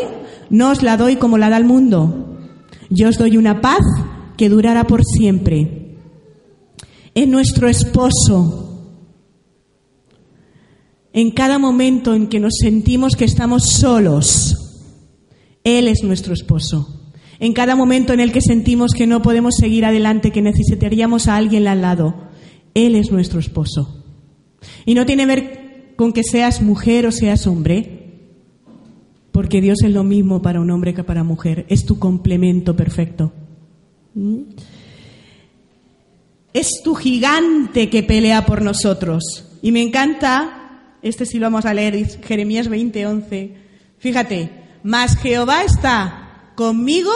no 0.50 0.72
os 0.72 0.84
la 0.84 0.98
doy 0.98 1.16
como 1.16 1.38
la 1.38 1.50
da 1.50 1.56
el 1.56 1.64
mundo. 1.64 2.42
Yo 2.90 3.08
os 3.08 3.18
doy 3.18 3.38
una 3.38 3.62
paz 3.62 3.80
que 4.36 4.50
durará 4.50 4.84
por 4.84 5.06
siempre. 5.06 5.96
Es 7.16 7.26
nuestro 7.26 7.70
esposo. 7.70 8.63
En 11.14 11.32
cada 11.32 11.60
momento 11.60 12.14
en 12.14 12.28
que 12.28 12.40
nos 12.40 12.56
sentimos 12.60 13.16
que 13.16 13.26
estamos 13.26 13.64
solos, 13.80 14.90
Él 15.64 15.88
es 15.88 16.04
nuestro 16.04 16.34
esposo 16.34 17.00
en 17.44 17.52
cada 17.52 17.76
momento 17.76 18.14
en 18.14 18.22
el 18.22 18.32
que 18.32 18.40
sentimos 18.40 18.94
que 18.94 19.06
no 19.06 19.22
podemos 19.22 19.56
seguir 19.60 19.84
adelante, 19.84 20.32
que 20.32 20.42
necesitaríamos 20.42 21.28
a 21.28 21.36
alguien 21.36 21.68
al 21.68 21.82
lado. 21.82 22.16
Él 22.74 22.96
es 22.96 23.12
nuestro 23.12 23.42
esposo. 23.42 24.02
Y 24.86 24.94
no 24.94 25.06
tiene 25.06 25.24
que 25.24 25.28
ver 25.28 25.94
con 25.98 26.14
que 26.14 26.24
seas 26.24 26.62
mujer 26.62 27.06
o 27.06 27.12
seas 27.12 27.46
hombre, 27.46 28.14
porque 29.34 29.60
Dios 29.60 29.84
es 29.84 29.92
lo 29.92 30.06
mismo 30.06 30.42
para 30.42 30.62
un 30.62 30.72
hombre 30.72 30.94
que 30.94 31.04
para 31.04 31.26
mujer. 31.26 31.66
Es 31.68 31.86
tu 31.86 32.00
complemento 32.00 32.78
perfecto. 32.78 33.34
¿Mm? 34.14 34.44
Es 36.54 36.82
tu 36.82 36.96
gigante 36.96 37.90
que 37.90 38.04
pelea 38.04 38.46
por 38.46 38.62
nosotros. 38.62 39.50
Y 39.62 39.74
me 39.74 39.82
encanta, 39.82 40.63
este 41.04 41.26
sí 41.26 41.38
lo 41.38 41.48
vamos 41.48 41.66
a 41.66 41.74
leer, 41.74 42.22
Jeremías 42.24 42.70
20:11. 42.70 43.56
Fíjate, 44.00 44.50
más 44.84 45.18
Jehová 45.18 45.64
está 45.64 46.52
conmigo 46.56 47.12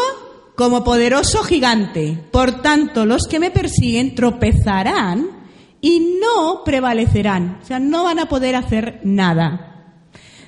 como 0.55 0.83
poderoso 0.83 1.43
gigante. 1.43 2.19
Por 2.31 2.61
tanto, 2.61 3.05
los 3.05 3.27
que 3.27 3.39
me 3.39 3.51
persiguen 3.51 4.15
tropezarán 4.15 5.27
y 5.79 6.17
no 6.21 6.63
prevalecerán. 6.63 7.59
O 7.61 7.65
sea, 7.65 7.79
no 7.79 8.03
van 8.03 8.19
a 8.19 8.27
poder 8.27 8.55
hacer 8.55 8.99
nada. 9.03 9.95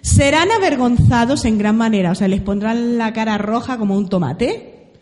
Serán 0.02 0.52
avergonzados 0.52 1.46
en 1.46 1.58
gran 1.58 1.78
manera, 1.78 2.12
o 2.12 2.16
sea, 2.16 2.28
les 2.28 2.42
pondrán 2.42 2.98
la 2.98 3.14
cara 3.14 3.38
roja 3.38 3.78
como 3.78 3.96
un 3.96 4.10
tomate, 4.10 4.94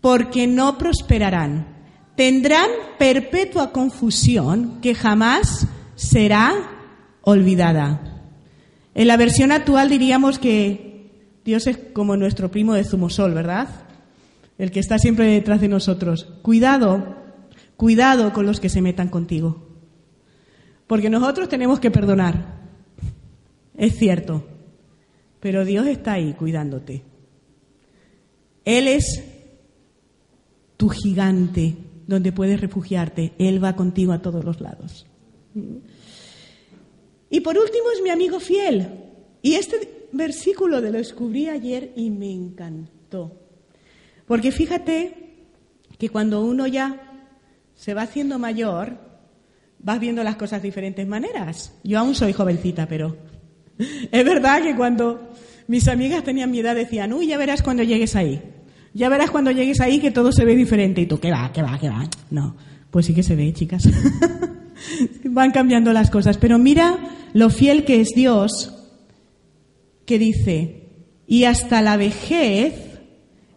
porque 0.00 0.46
no 0.46 0.78
prosperarán. 0.78 1.66
Tendrán 2.14 2.68
perpetua 2.98 3.72
confusión 3.72 4.80
que 4.80 4.94
jamás 4.94 5.66
será 5.96 6.54
olvidada. 7.24 8.00
En 8.94 9.08
la 9.08 9.16
versión 9.16 9.50
actual 9.52 9.88
diríamos 9.88 10.38
que 10.38 11.10
Dios 11.44 11.66
es 11.66 11.78
como 11.92 12.16
nuestro 12.16 12.50
primo 12.50 12.74
de 12.74 12.84
Zumosol, 12.84 13.34
¿verdad? 13.34 13.68
El 14.56 14.70
que 14.70 14.80
está 14.80 14.98
siempre 14.98 15.26
detrás 15.26 15.60
de 15.60 15.68
nosotros. 15.68 16.28
Cuidado, 16.42 17.16
cuidado 17.76 18.32
con 18.32 18.46
los 18.46 18.60
que 18.60 18.68
se 18.68 18.82
metan 18.82 19.08
contigo. 19.08 19.68
Porque 20.86 21.10
nosotros 21.10 21.48
tenemos 21.48 21.80
que 21.80 21.90
perdonar. 21.90 22.62
Es 23.76 23.96
cierto. 23.96 24.46
Pero 25.40 25.64
Dios 25.64 25.86
está 25.86 26.12
ahí 26.14 26.34
cuidándote. 26.34 27.02
Él 28.64 28.88
es 28.88 29.22
tu 30.76 30.88
gigante 30.88 31.76
donde 32.06 32.32
puedes 32.32 32.60
refugiarte. 32.60 33.32
Él 33.38 33.62
va 33.62 33.76
contigo 33.76 34.12
a 34.12 34.22
todos 34.22 34.44
los 34.44 34.60
lados. 34.60 35.06
Y 37.34 37.40
por 37.40 37.58
último 37.58 37.86
es 37.92 38.00
mi 38.00 38.10
amigo 38.10 38.38
fiel. 38.38 38.86
Y 39.42 39.56
este 39.56 40.06
versículo 40.12 40.80
lo 40.80 40.92
descubrí 40.92 41.48
ayer 41.48 41.90
y 41.96 42.08
me 42.08 42.30
encantó. 42.30 43.32
Porque 44.24 44.52
fíjate 44.52 45.34
que 45.98 46.10
cuando 46.10 46.44
uno 46.44 46.68
ya 46.68 47.26
se 47.74 47.92
va 47.92 48.02
haciendo 48.02 48.38
mayor, 48.38 48.98
vas 49.80 49.98
viendo 49.98 50.22
las 50.22 50.36
cosas 50.36 50.62
de 50.62 50.68
diferentes 50.68 51.08
maneras. 51.08 51.74
Yo 51.82 51.98
aún 51.98 52.14
soy 52.14 52.32
jovencita, 52.32 52.86
pero 52.86 53.16
es 54.12 54.24
verdad 54.24 54.62
que 54.62 54.76
cuando 54.76 55.32
mis 55.66 55.88
amigas 55.88 56.22
tenían 56.22 56.52
mi 56.52 56.60
edad 56.60 56.76
decían, 56.76 57.12
uy, 57.12 57.26
ya 57.26 57.36
verás 57.36 57.64
cuando 57.64 57.82
llegues 57.82 58.14
ahí. 58.14 58.40
Ya 58.92 59.08
verás 59.08 59.32
cuando 59.32 59.50
llegues 59.50 59.80
ahí 59.80 59.98
que 59.98 60.12
todo 60.12 60.30
se 60.30 60.44
ve 60.44 60.54
diferente. 60.54 61.00
Y 61.00 61.06
tú, 61.06 61.18
¿qué 61.18 61.32
va, 61.32 61.50
qué 61.52 61.62
va, 61.62 61.80
qué 61.80 61.88
va? 61.88 62.08
No, 62.30 62.54
pues 62.92 63.06
sí 63.06 63.12
que 63.12 63.24
se 63.24 63.34
ve, 63.34 63.52
chicas. 63.52 63.88
Van 65.24 65.50
cambiando 65.50 65.92
las 65.92 66.10
cosas. 66.10 66.38
Pero 66.38 66.58
mira 66.58 66.98
lo 67.32 67.50
fiel 67.50 67.84
que 67.84 68.00
es 68.00 68.10
Dios 68.14 68.72
que 70.06 70.18
dice, 70.18 70.84
y 71.26 71.44
hasta 71.44 71.80
la 71.80 71.96
vejez 71.96 72.74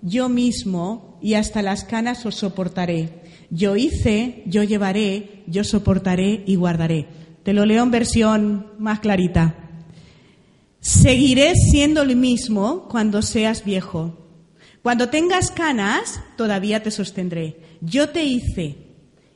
yo 0.02 0.30
mismo 0.30 1.20
y 1.22 1.34
hasta 1.34 1.62
las 1.62 1.84
canas 1.84 2.26
os 2.26 2.36
soportaré. 2.36 3.10
Yo 3.50 3.76
hice, 3.76 4.44
yo 4.46 4.64
llevaré, 4.64 5.44
yo 5.48 5.64
soportaré 5.64 6.44
y 6.46 6.56
guardaré. 6.56 7.08
Te 7.44 7.54
lo 7.54 7.66
leo 7.66 7.84
en 7.84 7.92
versión 7.92 8.68
más 8.78 9.00
clarita. 9.00 9.56
Seguiré 10.80 11.54
siendo 11.56 12.02
el 12.02 12.16
mismo 12.16 12.88
cuando 12.88 13.22
seas 13.22 13.64
viejo. 13.66 14.18
Cuando 14.82 15.10
tengas 15.10 15.52
canas, 15.52 16.22
todavía 16.38 16.84
te 16.84 16.92
sostendré. 16.92 17.58
Yo 17.82 18.10
te 18.10 18.24
hice 18.24 18.78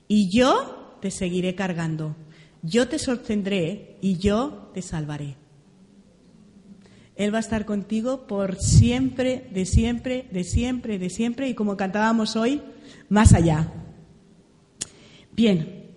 y 0.08 0.30
yo 0.30 0.81
te 1.02 1.12
seguiré 1.12 1.56
cargando. 1.56 2.16
Yo 2.64 2.88
te 2.88 3.00
sostendré 3.00 3.98
y 4.02 4.18
yo 4.18 4.70
te 4.74 4.82
salvaré. 4.82 5.36
Él 7.16 7.34
va 7.34 7.38
a 7.38 7.42
estar 7.42 7.66
contigo 7.66 8.26
por 8.26 8.56
siempre, 8.58 9.48
de 9.52 9.66
siempre, 9.66 10.28
de 10.32 10.44
siempre, 10.44 10.98
de 10.98 11.10
siempre 11.10 11.50
y 11.50 11.54
como 11.54 11.76
cantábamos 11.76 12.36
hoy, 12.36 12.62
más 13.10 13.34
allá. 13.34 13.72
Bien, 15.34 15.90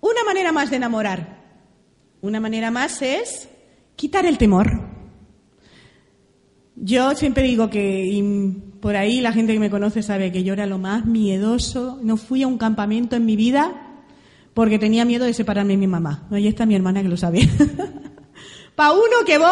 una 0.00 0.24
manera 0.24 0.52
más 0.52 0.70
de 0.70 0.76
enamorar, 0.76 1.42
una 2.20 2.40
manera 2.40 2.70
más 2.70 3.00
es 3.02 3.48
quitar 3.96 4.26
el 4.26 4.38
temor. 4.38 4.91
Yo 6.84 7.14
siempre 7.14 7.44
digo 7.44 7.70
que 7.70 8.60
por 8.80 8.96
ahí 8.96 9.20
la 9.20 9.32
gente 9.32 9.52
que 9.52 9.60
me 9.60 9.70
conoce 9.70 10.02
sabe 10.02 10.32
que 10.32 10.42
yo 10.42 10.52
era 10.52 10.66
lo 10.66 10.78
más 10.78 11.06
miedoso, 11.06 12.00
no 12.02 12.16
fui 12.16 12.42
a 12.42 12.48
un 12.48 12.58
campamento 12.58 13.14
en 13.14 13.24
mi 13.24 13.36
vida 13.36 14.02
porque 14.52 14.80
tenía 14.80 15.04
miedo 15.04 15.24
de 15.24 15.32
separarme 15.32 15.74
de 15.74 15.76
mi 15.76 15.86
mamá. 15.86 16.26
Ahí 16.32 16.48
está 16.48 16.66
mi 16.66 16.74
hermana 16.74 17.00
que 17.00 17.08
lo 17.08 17.16
sabe. 17.16 17.48
Pa' 18.74 18.90
uno 18.90 19.24
que 19.24 19.38
voy, 19.38 19.46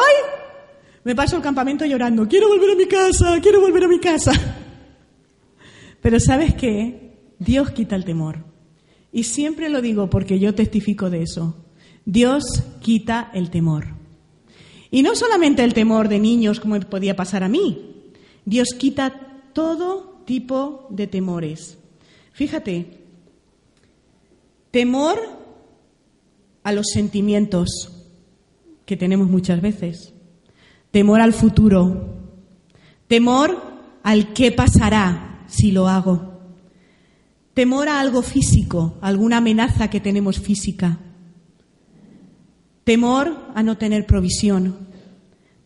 me 1.04 1.14
paso 1.14 1.36
el 1.36 1.42
campamento 1.42 1.86
llorando, 1.86 2.26
quiero 2.26 2.48
volver 2.48 2.72
a 2.72 2.74
mi 2.74 2.86
casa, 2.86 3.38
quiero 3.40 3.60
volver 3.60 3.84
a 3.84 3.88
mi 3.88 4.00
casa. 4.00 4.32
Pero 6.02 6.18
sabes 6.18 6.54
qué, 6.54 7.16
Dios 7.38 7.70
quita 7.70 7.94
el 7.94 8.04
temor. 8.04 8.44
Y 9.12 9.22
siempre 9.22 9.68
lo 9.68 9.80
digo 9.80 10.10
porque 10.10 10.40
yo 10.40 10.52
testifico 10.56 11.10
de 11.10 11.22
eso. 11.22 11.64
Dios 12.04 12.42
quita 12.80 13.30
el 13.34 13.50
temor. 13.50 13.99
Y 14.90 15.02
no 15.02 15.14
solamente 15.14 15.62
el 15.62 15.74
temor 15.74 16.08
de 16.08 16.18
niños 16.18 16.60
como 16.60 16.78
podía 16.80 17.16
pasar 17.16 17.44
a 17.44 17.48
mí. 17.48 18.12
Dios 18.44 18.70
quita 18.76 19.42
todo 19.52 20.22
tipo 20.24 20.86
de 20.90 21.06
temores. 21.06 21.78
Fíjate, 22.32 22.98
temor 24.70 25.20
a 26.62 26.72
los 26.72 26.86
sentimientos, 26.92 28.00
que 28.86 28.96
tenemos 28.96 29.28
muchas 29.28 29.60
veces. 29.60 30.12
Temor 30.90 31.20
al 31.20 31.32
futuro. 31.32 32.16
Temor 33.06 33.60
al 34.02 34.32
qué 34.32 34.50
pasará 34.50 35.44
si 35.46 35.70
lo 35.70 35.88
hago. 35.88 36.40
Temor 37.54 37.88
a 37.88 38.00
algo 38.00 38.22
físico, 38.22 38.98
alguna 39.00 39.36
amenaza 39.36 39.90
que 39.90 40.00
tenemos 40.00 40.40
física. 40.40 40.98
Temor 42.84 43.50
a 43.54 43.62
no 43.62 43.76
tener 43.76 44.06
provisión. 44.06 44.88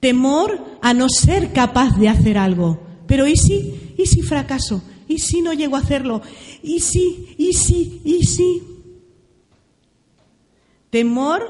Temor 0.01 0.79
a 0.83 0.93
no 0.95 1.09
ser 1.09 1.53
capaz 1.53 1.97
de 1.99 2.09
hacer 2.09 2.39
algo. 2.39 2.83
Pero 3.07 3.27
¿y 3.27 3.37
si? 3.37 3.95
¿Y 3.97 4.07
si 4.07 4.23
fracaso? 4.23 4.83
¿Y 5.09 5.19
si 5.19 5.43
no 5.43 5.53
llego 5.53 5.77
a 5.77 5.81
hacerlo? 5.81 6.23
¿Y 6.63 6.81
si? 6.81 7.35
¿Y 7.39 7.53
si? 7.53 8.01
¿Y 8.05 8.25
si? 8.25 8.63
Temor 10.91 11.43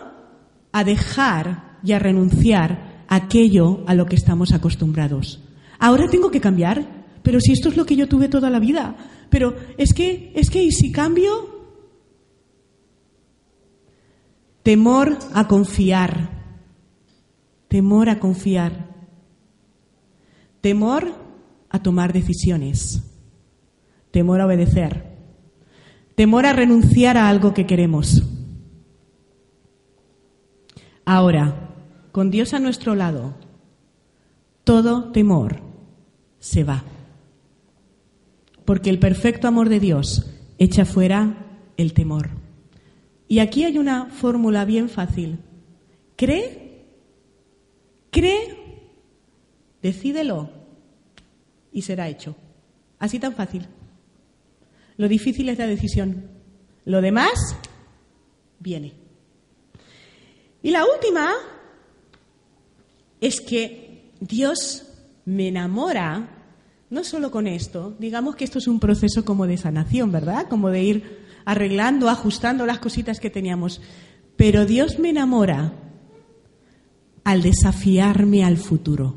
a 0.73 0.85
dejar 0.85 1.79
y 1.85 1.93
a 1.93 1.99
renunciar 1.99 3.05
a 3.09 3.17
aquello 3.17 3.85
a 3.87 3.95
lo 3.95 4.07
que 4.07 4.17
estamos 4.17 4.53
acostumbrados. 4.53 5.41
Ahora 5.79 6.09
tengo 6.09 6.31
que 6.31 6.41
cambiar, 6.41 7.05
pero 7.23 7.41
si 7.41 7.53
esto 7.53 7.69
es 7.69 7.77
lo 7.77 7.87
que 7.87 7.97
yo 7.97 8.09
tuve 8.09 8.29
toda 8.29 8.51
la 8.51 8.59
vida, 8.59 8.97
pero 9.31 9.55
es 9.79 9.93
que, 9.93 10.33
es 10.35 10.51
que, 10.51 10.63
¿y 10.63 10.73
si 10.73 10.91
cambio? 10.93 11.54
Temor 14.65 15.17
a 15.33 15.47
confiar, 15.47 16.31
temor 17.69 18.09
a 18.09 18.19
confiar. 18.19 18.93
temor 20.65 21.13
a 21.69 21.83
tomar 21.83 22.15
decisiones, 22.15 23.03
temor 24.11 24.41
a 24.41 24.47
obedecer, 24.47 25.19
temor 26.15 26.47
a 26.47 26.55
renunciar 26.55 27.19
a 27.19 27.29
algo 27.29 27.53
que 27.53 27.67
queremos. 27.67 28.23
Ahora, 31.05 31.75
con 32.13 32.31
Dios 32.31 32.55
a 32.55 32.61
nuestro 32.61 32.95
lado, 32.95 33.35
todo 34.65 35.13
temor 35.13 35.61
se 36.39 36.65
va. 36.65 36.85
Porque 38.65 38.89
el 38.89 38.99
perfecto 38.99 39.47
amor 39.47 39.69
de 39.69 39.81
Dios 39.81 40.31
echa 40.57 40.87
fuera 40.87 41.45
el 41.77 41.93
temor. 41.93 42.44
Y 43.29 43.39
aquí 43.39 43.65
hay 43.65 43.79
una 43.79 44.07
fórmula 44.07 44.65
bien 44.65 44.89
fácil. 44.89 45.39
Cree, 46.17 46.85
cree, 48.11 48.57
decídelo 49.83 50.51
y 51.73 51.83
será 51.83 52.09
hecho. 52.09 52.37
Así 52.99 53.19
tan 53.19 53.35
fácil. 53.35 53.67
Lo 54.97 55.09
difícil 55.09 55.49
es 55.49 55.59
la 55.59 55.67
decisión. 55.67 56.31
Lo 56.85 57.01
demás 57.01 57.57
viene. 58.61 58.93
Y 60.63 60.71
la 60.71 60.85
última 60.85 61.33
es 63.21 63.41
que 63.41 64.13
Dios 64.21 64.87
me 65.25 65.49
enamora, 65.49 66.29
no 66.91 67.05
solo 67.05 67.31
con 67.31 67.47
esto, 67.47 67.95
digamos 67.99 68.37
que 68.37 68.45
esto 68.45 68.59
es 68.59 68.69
un 68.69 68.81
proceso 68.81 69.25
como 69.25 69.47
de 69.47 69.57
sanación, 69.57 70.13
¿verdad? 70.13 70.47
Como 70.49 70.71
de 70.71 70.83
ir 70.83 71.24
arreglando, 71.45 72.09
ajustando 72.09 72.67
las 72.67 72.79
cositas 72.79 73.21
que 73.21 73.31
teníamos. 73.31 73.81
Pero 74.37 74.67
Dios 74.67 74.99
me 74.99 75.11
enamora 75.11 75.73
al 77.25 77.43
desafiarme 77.43 78.45
al 78.45 78.57
futuro. 78.57 79.17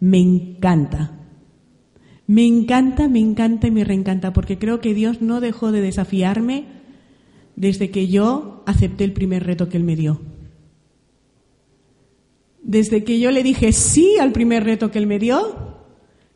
Me 0.00 0.18
encanta. 0.18 1.18
Me 2.26 2.46
encanta, 2.46 3.08
me 3.08 3.20
encanta 3.20 3.66
y 3.66 3.70
me 3.70 3.84
reencanta, 3.84 4.32
porque 4.32 4.58
creo 4.58 4.80
que 4.80 4.94
Dios 4.94 5.20
no 5.20 5.40
dejó 5.40 5.72
de 5.72 5.80
desafiarme 5.80 6.66
desde 7.56 7.90
que 7.90 8.08
yo 8.08 8.62
acepté 8.66 9.04
el 9.04 9.12
primer 9.12 9.44
reto 9.44 9.68
que 9.68 9.76
Él 9.76 9.84
me 9.84 9.96
dio. 9.96 10.20
Desde 12.62 13.02
que 13.02 13.18
yo 13.18 13.30
le 13.32 13.42
dije 13.42 13.72
sí 13.72 14.16
al 14.20 14.32
primer 14.32 14.64
reto 14.64 14.90
que 14.90 14.98
él 14.98 15.08
me 15.08 15.18
dio, 15.18 15.76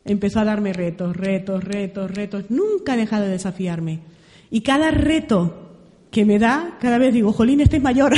empezó 0.03 0.39
a 0.39 0.45
darme 0.45 0.73
retos, 0.73 1.15
retos, 1.15 1.63
retos, 1.63 2.11
retos. 2.11 2.45
Nunca 2.49 2.93
ha 2.93 2.97
dejado 2.97 3.23
de 3.23 3.31
desafiarme. 3.31 4.01
Y 4.49 4.61
cada 4.61 4.91
reto 4.91 5.75
que 6.11 6.25
me 6.25 6.39
da, 6.39 6.77
cada 6.79 6.97
vez 6.97 7.13
digo, 7.13 7.33
Jolín, 7.33 7.61
este 7.61 7.77
es 7.77 7.83
mayor. 7.83 8.13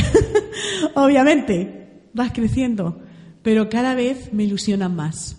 Obviamente, 0.96 2.04
vas 2.14 2.32
creciendo, 2.32 3.00
pero 3.42 3.70
cada 3.70 3.96
vez 3.96 4.32
me 4.34 4.44
ilusionan 4.44 4.96
más. 4.96 5.38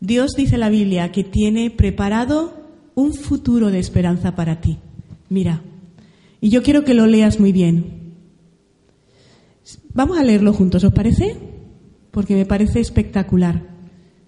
Dios 0.00 0.32
dice 0.36 0.54
en 0.54 0.60
la 0.60 0.68
Biblia 0.68 1.12
que 1.12 1.24
tiene 1.24 1.70
preparado 1.70 2.64
un 2.94 3.14
futuro 3.14 3.70
de 3.70 3.78
esperanza 3.78 4.34
para 4.34 4.60
ti. 4.60 4.78
Mira, 5.28 5.62
y 6.40 6.50
yo 6.50 6.62
quiero 6.62 6.84
que 6.84 6.94
lo 6.94 7.06
leas 7.06 7.40
muy 7.40 7.52
bien. 7.52 8.14
Vamos 9.94 10.18
a 10.18 10.24
leerlo 10.24 10.52
juntos, 10.52 10.84
¿os 10.84 10.92
parece? 10.92 11.36
porque 12.14 12.36
me 12.36 12.46
parece 12.46 12.78
espectacular. 12.78 13.66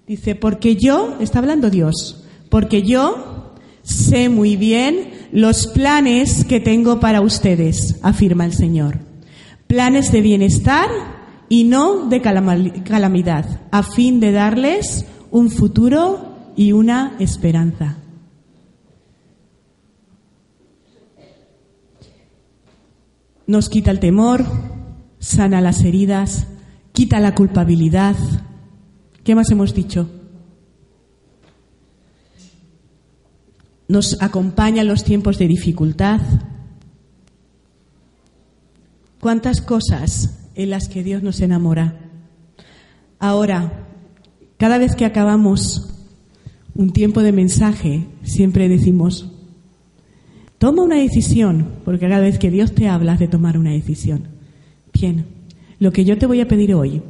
Dice, 0.09 0.35
porque 0.35 0.75
yo, 0.75 1.17
está 1.21 1.39
hablando 1.39 1.71
Dios, 1.71 2.25
porque 2.51 2.83
yo 2.83 3.36
sé 3.87 4.29
muy 4.29 4.57
bien 4.57 5.29
los 5.33 5.69
planes 5.69 6.45
que 6.45 6.61
tengo 6.61 7.01
para 7.01 7.21
ustedes, 7.21 7.97
afirma 8.03 8.45
el 8.45 8.53
Señor. 8.53 8.99
Planes 9.67 10.13
de 10.13 10.21
bienestar 10.21 10.89
y 11.49 11.65
no 11.65 12.09
de 12.09 12.21
calamidad, 12.21 13.61
a 13.71 13.83
fin 13.83 14.21
de 14.21 14.33
darles 14.33 15.07
un 15.31 15.51
futuro 15.51 16.53
y 16.57 16.73
una 16.73 17.15
esperanza. 17.19 17.99
Nos 23.47 23.69
quita 23.69 23.93
el 23.93 24.01
temor, 24.01 24.45
sana 25.21 25.61
las 25.61 25.85
heridas, 25.85 26.49
quita 26.93 27.21
la 27.21 27.35
culpabilidad. 27.35 28.17
¿Qué 29.23 29.37
más 29.37 29.51
hemos 29.51 29.73
dicho? 29.73 30.09
Nos 33.89 34.21
acompaña 34.21 34.83
en 34.83 34.89
los 34.89 35.05
tiempos 35.05 35.39
de 35.39 35.47
dificultad. 35.47 36.21
¿Cuántas 39.21 39.61
cosas 39.61 40.51
en 40.55 40.71
las 40.71 40.89
que 40.89 41.03
Dios 41.03 41.23
nos 41.23 41.41
enamora? 41.41 41.99
Ahora, 43.19 43.87
cada 44.59 44.79
vez 44.79 44.95
que 44.95 45.05
acabamos 45.05 45.89
un 46.75 46.93
tiempo 46.93 47.23
de 47.23 47.33
mensaje, 47.33 48.07
siempre 48.23 48.69
decimos, 48.69 49.31
toma 50.59 50.83
una 50.83 50.97
decisión, 50.97 51.67
porque 51.85 52.09
cada 52.09 52.21
vez 52.21 52.39
que 52.39 52.51
Dios 52.51 52.73
te 52.73 52.89
habla 52.89 53.17
de 53.17 53.29
tomar 53.29 53.57
una 53.57 53.71
decisión. 53.71 54.29
Bien, 54.93 55.27
lo 55.79 55.93
que 55.93 56.05
yo 56.05 56.19
te 56.19 56.27
voy 56.27 56.41
a 56.41 56.49
pedir 56.49 56.75
hoy 56.75 57.03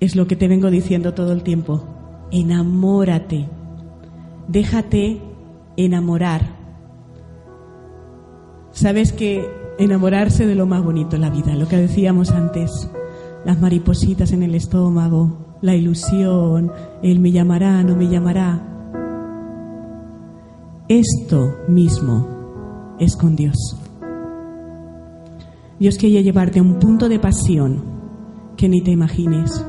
es 0.00 0.16
lo 0.16 0.26
que 0.26 0.36
te 0.36 0.48
vengo 0.48 0.70
diciendo 0.70 1.14
todo 1.14 1.32
el 1.32 1.42
tiempo. 1.42 1.86
Enamórate. 2.30 3.46
Déjate 4.48 5.20
enamorar. 5.76 6.56
Sabes 8.72 9.12
que 9.12 9.46
enamorarse 9.78 10.46
de 10.46 10.54
lo 10.54 10.66
más 10.66 10.82
bonito 10.82 11.16
en 11.16 11.22
la 11.22 11.30
vida, 11.30 11.54
lo 11.54 11.68
que 11.68 11.76
decíamos 11.76 12.30
antes, 12.30 12.88
las 13.44 13.60
maripositas 13.60 14.32
en 14.32 14.42
el 14.42 14.54
estómago, 14.54 15.56
la 15.60 15.74
ilusión, 15.74 16.72
el 17.02 17.20
me 17.20 17.32
llamará, 17.32 17.82
no 17.82 17.96
me 17.96 18.08
llamará. 18.08 18.60
Esto 20.88 21.56
mismo 21.68 22.96
es 22.98 23.16
con 23.16 23.36
Dios. 23.36 23.76
Dios 25.78 25.96
quiere 25.96 26.22
llevarte 26.22 26.58
a 26.58 26.62
un 26.62 26.78
punto 26.78 27.08
de 27.08 27.18
pasión 27.18 27.82
que 28.56 28.68
ni 28.68 28.82
te 28.82 28.90
imagines. 28.90 29.64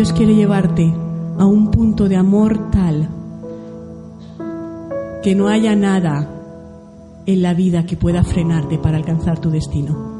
Dios 0.00 0.14
quiere 0.14 0.34
llevarte 0.34 0.90
a 1.38 1.44
un 1.44 1.70
punto 1.70 2.08
de 2.08 2.16
amor 2.16 2.70
tal 2.70 3.06
que 5.22 5.34
no 5.34 5.48
haya 5.48 5.76
nada 5.76 6.26
en 7.26 7.42
la 7.42 7.52
vida 7.52 7.84
que 7.84 7.98
pueda 7.98 8.24
frenarte 8.24 8.78
para 8.78 8.96
alcanzar 8.96 9.40
tu 9.40 9.50
destino. 9.50 10.19